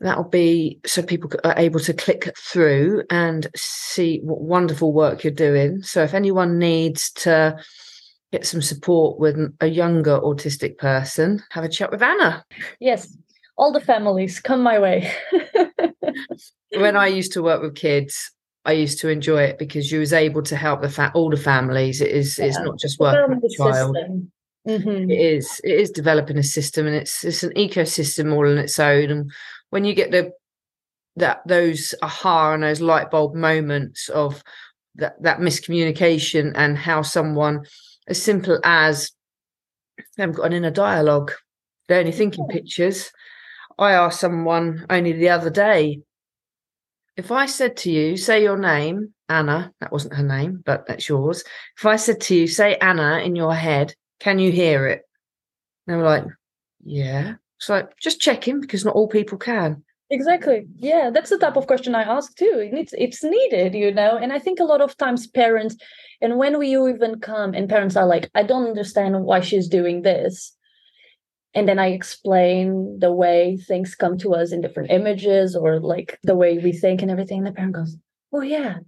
that'll 0.00 0.24
be 0.24 0.80
so 0.84 1.04
people 1.04 1.30
are 1.44 1.54
able 1.56 1.78
to 1.78 1.94
click 1.94 2.34
through 2.36 3.04
and 3.08 3.46
see 3.54 4.18
what 4.24 4.40
wonderful 4.40 4.92
work 4.92 5.22
you're 5.22 5.32
doing. 5.32 5.80
So 5.82 6.02
if 6.02 6.12
anyone 6.12 6.58
needs 6.58 7.12
to 7.12 7.56
get 8.32 8.44
some 8.44 8.60
support 8.60 9.20
with 9.20 9.36
a 9.60 9.68
younger 9.68 10.18
autistic 10.18 10.76
person, 10.76 11.40
have 11.52 11.62
a 11.62 11.68
chat 11.68 11.92
with 11.92 12.02
Ana. 12.02 12.44
Yes, 12.80 13.16
all 13.56 13.70
the 13.70 13.80
families 13.80 14.40
come 14.40 14.60
my 14.60 14.80
way. 14.80 15.08
when 16.72 16.96
I 16.96 17.06
used 17.06 17.32
to 17.34 17.44
work 17.44 17.62
with 17.62 17.76
kids, 17.76 18.32
I 18.66 18.72
used 18.72 18.98
to 19.00 19.08
enjoy 19.08 19.44
it 19.44 19.58
because 19.58 19.92
you 19.92 20.00
was 20.00 20.12
able 20.12 20.42
to 20.42 20.56
help 20.56 20.82
the 20.82 20.88
fa- 20.88 21.12
all 21.14 21.30
the 21.30 21.36
families. 21.36 22.00
It 22.00 22.10
is 22.10 22.38
yeah. 22.38 22.46
it's 22.46 22.58
not 22.58 22.78
just 22.78 22.98
working 22.98 23.40
with 23.40 23.52
a 23.52 23.56
child. 23.56 23.96
Mm-hmm. 24.66 25.10
It 25.10 25.20
is 25.20 25.60
it 25.62 25.80
is 25.80 25.90
developing 25.90 26.36
a 26.36 26.42
system 26.42 26.86
and 26.86 26.96
it's 26.96 27.24
it's 27.24 27.44
an 27.44 27.52
ecosystem 27.52 28.32
all 28.32 28.48
on 28.48 28.58
its 28.58 28.78
own. 28.80 29.10
And 29.10 29.32
when 29.70 29.84
you 29.84 29.94
get 29.94 30.10
the 30.10 30.32
that 31.14 31.46
those 31.46 31.94
aha 32.02 32.54
and 32.54 32.64
those 32.64 32.80
light 32.80 33.10
bulb 33.10 33.36
moments 33.36 34.08
of 34.08 34.42
that 34.96 35.22
that 35.22 35.38
miscommunication 35.38 36.50
and 36.56 36.76
how 36.76 37.02
someone 37.02 37.64
as 38.08 38.20
simple 38.20 38.58
as 38.64 39.12
they 40.16 40.24
haven't 40.24 40.36
got 40.36 40.46
an 40.46 40.54
inner 40.54 40.72
dialogue, 40.72 41.30
they're 41.86 42.00
only 42.00 42.10
thinking 42.10 42.46
yeah. 42.50 42.54
pictures. 42.54 43.12
I 43.78 43.92
asked 43.92 44.20
someone 44.20 44.86
only 44.90 45.12
the 45.12 45.28
other 45.28 45.50
day 45.50 46.00
if 47.16 47.32
I 47.32 47.46
said 47.46 47.76
to 47.78 47.90
you, 47.90 48.16
say 48.16 48.42
your 48.42 48.58
name, 48.58 49.14
Ana, 49.28 49.72
that 49.80 49.92
wasn't 49.92 50.14
her 50.14 50.22
name, 50.22 50.62
but 50.64 50.86
that's 50.86 51.08
yours. 51.08 51.42
If 51.78 51.86
I 51.86 51.96
said 51.96 52.20
to 52.22 52.34
you, 52.34 52.46
say 52.46 52.76
Ana 52.76 53.18
in 53.18 53.34
your 53.34 53.54
head, 53.54 53.94
can 54.20 54.38
you 54.38 54.52
hear 54.52 54.86
it? 54.86 55.02
And 55.86 55.94
they 55.94 55.98
were 55.98 56.08
like, 56.08 56.24
yeah. 56.84 57.34
It's 57.58 57.68
like, 57.68 57.96
just 57.98 58.20
checking 58.20 58.60
because 58.60 58.84
not 58.84 58.94
all 58.94 59.08
people 59.08 59.38
can. 59.38 59.82
Exactly. 60.10 60.66
Yeah, 60.76 61.10
that's 61.12 61.30
the 61.30 61.38
type 61.38 61.56
of 61.56 61.66
question 61.66 61.94
I 61.94 62.02
ask 62.02 62.36
too. 62.36 62.70
It's 62.72 62.94
it's 62.96 63.24
needed, 63.24 63.74
you 63.74 63.92
know. 63.92 64.16
And 64.16 64.32
I 64.32 64.38
think 64.38 64.60
a 64.60 64.64
lot 64.64 64.80
of 64.80 64.96
times 64.96 65.26
parents, 65.26 65.76
and 66.20 66.36
when 66.38 66.58
we 66.58 66.76
even 66.76 67.18
come 67.18 67.54
and 67.54 67.68
parents 67.68 67.96
are 67.96 68.06
like, 68.06 68.30
I 68.34 68.44
don't 68.44 68.68
understand 68.68 69.20
why 69.24 69.40
she's 69.40 69.66
doing 69.66 70.02
this 70.02 70.55
and 71.56 71.68
then 71.68 71.78
i 71.78 71.88
explain 71.88 72.98
the 73.00 73.12
way 73.12 73.56
things 73.56 73.94
come 73.94 74.16
to 74.18 74.34
us 74.34 74.52
in 74.52 74.60
different 74.60 74.90
images 74.90 75.56
or 75.56 75.80
like 75.80 76.18
the 76.22 76.36
way 76.36 76.58
we 76.58 76.72
think 76.72 77.02
and 77.02 77.10
everything 77.10 77.38
and 77.38 77.46
the 77.46 77.52
parent 77.52 77.74
goes 77.74 77.96
oh 78.32 78.42
yeah 78.42 78.78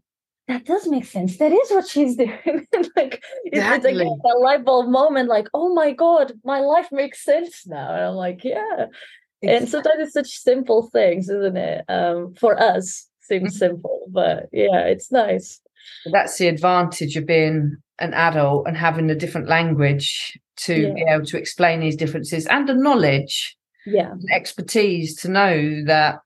that 0.47 0.65
does 0.65 0.89
make 0.89 1.05
sense. 1.05 1.37
That 1.37 1.53
is 1.53 1.71
what 1.71 1.87
she's 1.87 2.17
doing. 2.25 2.33
like 2.97 3.23
it's, 3.45 3.59
Exactly. 3.59 3.91
it's 3.93 4.01
again 4.01 4.19
a 4.35 4.39
light 4.39 4.65
bulb 4.65 4.89
moment, 4.89 5.29
like, 5.29 5.47
oh 5.53 5.75
my 5.75 5.93
god, 5.93 6.33
my 6.43 6.61
life 6.61 6.89
makes 6.91 7.23
sense 7.23 7.67
now. 7.67 7.93
And 7.93 8.03
I'm 8.05 8.15
like, 8.15 8.45
yeah. 8.45 8.87
And 9.43 9.69
sometimes 9.69 9.97
it's 10.01 10.15
such 10.15 10.31
simple 10.39 10.89
things, 10.91 11.29
isn't 11.29 11.59
it? 11.59 11.85
Um, 11.91 12.33
for 12.41 12.59
us, 12.59 13.07
seems 13.21 13.57
Mhm. 13.57 13.59
simple, 13.59 14.07
but 14.11 14.47
yeah, 14.51 14.87
it's 14.87 15.13
nice. 15.13 15.61
that's 16.11 16.39
the 16.39 16.49
advantage 16.49 17.15
of 17.19 17.27
being 17.27 17.77
an 17.99 18.15
adult 18.15 18.67
and 18.67 18.75
having 18.77 19.11
a 19.11 19.15
different 19.15 19.49
language 19.51 20.39
to 20.67 20.75
Yeah. 20.75 20.95
be 20.95 21.05
able 21.09 21.27
to 21.27 21.39
explain 21.39 21.81
these 21.81 21.97
differences 21.97 22.47
and 22.47 22.69
the 22.69 22.75
knowledge 22.75 23.57
Yeah, 23.87 24.15
expertise 24.31 25.17
to 25.23 25.29
know 25.29 25.85
that 25.87 26.21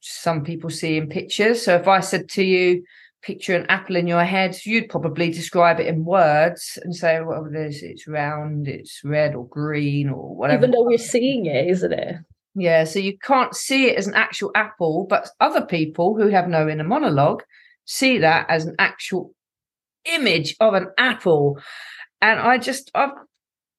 some 0.00 0.44
people 0.44 0.70
see 0.70 0.96
in 0.96 1.08
pictures. 1.08 1.62
So 1.62 1.74
if 1.74 1.88
I 1.88 2.00
said 2.00 2.28
to 2.30 2.44
you, 2.44 2.84
picture 3.22 3.56
an 3.56 3.66
apple 3.68 3.96
in 3.96 4.06
your 4.06 4.24
head, 4.24 4.56
you'd 4.64 4.88
probably 4.88 5.30
describe 5.30 5.80
it 5.80 5.86
in 5.86 6.04
words 6.04 6.78
and 6.82 6.94
say, 6.94 7.20
well, 7.20 7.44
this 7.50 7.82
it's 7.82 8.06
round, 8.06 8.68
it's 8.68 9.00
red 9.04 9.34
or 9.34 9.46
green 9.48 10.08
or 10.08 10.36
whatever. 10.36 10.60
even 10.60 10.70
though 10.70 10.84
we're 10.84 10.98
seeing 10.98 11.46
it, 11.46 11.66
isn't 11.68 11.92
it? 11.92 12.16
Yeah, 12.54 12.84
so 12.84 12.98
you 12.98 13.18
can't 13.18 13.54
see 13.54 13.90
it 13.90 13.96
as 13.96 14.06
an 14.06 14.14
actual 14.14 14.50
apple, 14.54 15.06
but 15.08 15.30
other 15.40 15.64
people 15.64 16.16
who 16.16 16.28
have 16.28 16.48
no 16.48 16.68
inner 16.68 16.84
monologue 16.84 17.42
see 17.84 18.18
that 18.18 18.46
as 18.48 18.66
an 18.66 18.76
actual 18.78 19.34
image 20.04 20.56
of 20.60 20.74
an 20.74 20.88
apple. 20.98 21.58
And 22.20 22.38
I 22.40 22.58
just, 22.58 22.90
I've, 22.94 23.10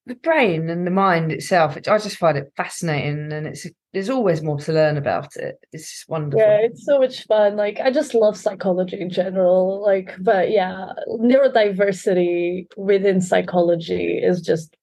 the 0.10 0.16
brain 0.16 0.70
and 0.70 0.86
the 0.86 0.92
mind 0.92 1.32
itself, 1.32 1.78
it, 1.78 1.88
I 1.88 1.98
just 1.98 2.18
find 2.18 2.38
it 2.38 2.52
fascinating, 2.58 3.32
and 3.32 3.48
it's 3.48 3.66
there's 3.94 4.10
always 4.10 4.44
more 4.44 4.60
to 4.60 4.74
learn 4.74 4.98
about 4.98 5.36
it. 5.36 5.56
It's 5.72 5.90
just 5.90 6.10
wonderful. 6.10 6.40
Yeah, 6.40 6.58
it's 6.64 6.86
so 6.86 7.00
much 7.00 7.26
fun. 7.26 7.56
Like 7.56 7.80
I 7.80 7.92
just 7.92 8.14
love 8.14 8.36
psychology 8.36 9.00
in 9.00 9.10
general. 9.10 9.82
Like, 9.82 10.16
but 10.20 10.52
yeah, 10.52 10.88
neurodiversity 11.08 12.68
within 12.76 13.22
psychology 13.22 14.20
is 14.22 14.42
just 14.42 14.76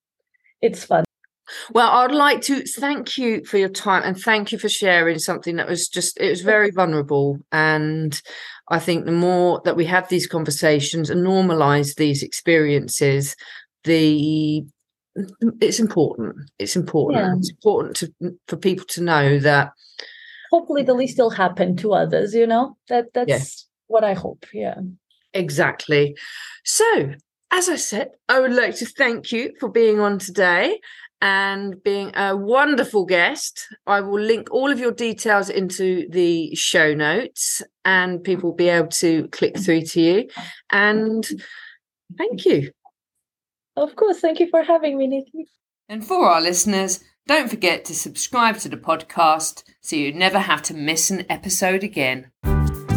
it's 0.62 0.84
fun. 0.84 1.04
Well, 1.70 1.88
I'd 1.88 2.12
like 2.12 2.40
to 2.42 2.62
thank 2.64 3.16
you 3.18 3.44
for 3.44 3.58
your 3.58 3.68
time 3.68 4.02
and 4.02 4.18
thank 4.18 4.50
you 4.50 4.58
for 4.58 4.68
sharing 4.68 5.18
something 5.20 5.56
that 5.56 5.68
was 5.68 5.86
just, 5.86 6.18
it 6.18 6.28
was 6.28 6.40
very 6.40 6.72
vulnerable. 6.72 7.38
And 7.52 8.20
I 8.68 8.80
think 8.80 9.04
the 9.04 9.12
more 9.12 9.62
that 9.64 9.76
we 9.76 9.84
have 9.84 10.08
these 10.08 10.26
conversations 10.26 11.08
and 11.08 11.24
normalize 11.24 11.94
these 11.94 12.24
experiences, 12.24 13.36
the 13.84 14.64
it's 15.60 15.80
important. 15.80 16.36
It's 16.58 16.76
important. 16.76 17.20
Yeah. 17.24 17.34
It's 17.38 17.50
important 17.50 17.96
to 17.96 18.38
for 18.48 18.56
people 18.56 18.86
to 18.90 19.02
know 19.02 19.38
that 19.40 19.72
Hopefully 20.52 20.84
the 20.84 20.94
least 20.94 21.18
will 21.18 21.30
happen 21.30 21.76
to 21.76 21.92
others, 21.92 22.32
you 22.32 22.46
know? 22.46 22.76
That 22.88 23.06
that's 23.12 23.28
Yes. 23.28 23.66
what 23.88 24.04
I 24.04 24.14
hope. 24.14 24.46
Yeah. 24.52 24.78
exactly. 25.34 26.16
So, 26.64 27.12
as 27.50 27.68
I 27.68 27.76
said, 27.76 28.10
I 28.28 28.40
would 28.40 28.52
like 28.52 28.76
to 28.76 28.86
thank 28.86 29.32
you 29.32 29.52
for 29.60 29.68
being 29.68 29.98
on 30.00 30.18
today 30.18 30.80
and 31.20 31.82
being 31.82 32.12
a 32.16 32.36
wonderful 32.36 33.04
guest. 33.06 33.66
I 33.86 34.00
will 34.00 34.20
link 34.20 34.48
all 34.52 34.70
of 34.70 34.78
your 34.78 34.92
details 34.92 35.48
into 35.50 36.06
the 36.10 36.54
show 36.54 36.94
notes 36.94 37.62
and 37.84 38.22
people 38.22 38.50
will 38.50 38.56
be 38.56 38.68
able 38.68 38.88
to 38.88 39.26
click 39.28 39.58
through 39.58 39.82
to 39.82 40.00
you. 40.00 40.28
And 40.70 41.26
thank 42.18 42.44
you. 42.44 42.70
Of 43.76 43.94
course. 43.96 44.20
Thank 44.20 44.40
you 44.40 44.48
for 44.48 44.62
having 44.62 44.98
me, 44.98 45.06
Nikki. 45.06 45.48
And 45.88 46.04
for 46.04 46.28
our 46.28 46.40
listeners, 46.40 47.04
don't 47.26 47.48
forget 47.50 47.84
to 47.86 47.94
subscribe 47.94 48.58
to 48.58 48.68
the 48.68 48.76
podcast 48.76 49.62
so 49.80 49.96
you 49.96 50.12
never 50.12 50.38
have 50.38 50.62
to 50.62 50.74
miss 50.74 51.10
an 51.10 51.26
episode 51.28 51.84
again. 51.84 52.30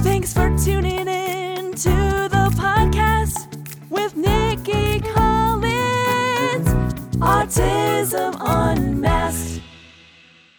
Thanks 0.04 0.34
for 0.34 0.56
tuning 0.58 1.08
in 1.08 1.72
to 1.72 1.90
the 2.30 2.50
podcast 2.56 3.48
with 3.90 4.16
Nikki 4.16 5.00
Collins. 5.02 6.68
Autism 7.18 8.36
Unmasked. 8.40 9.59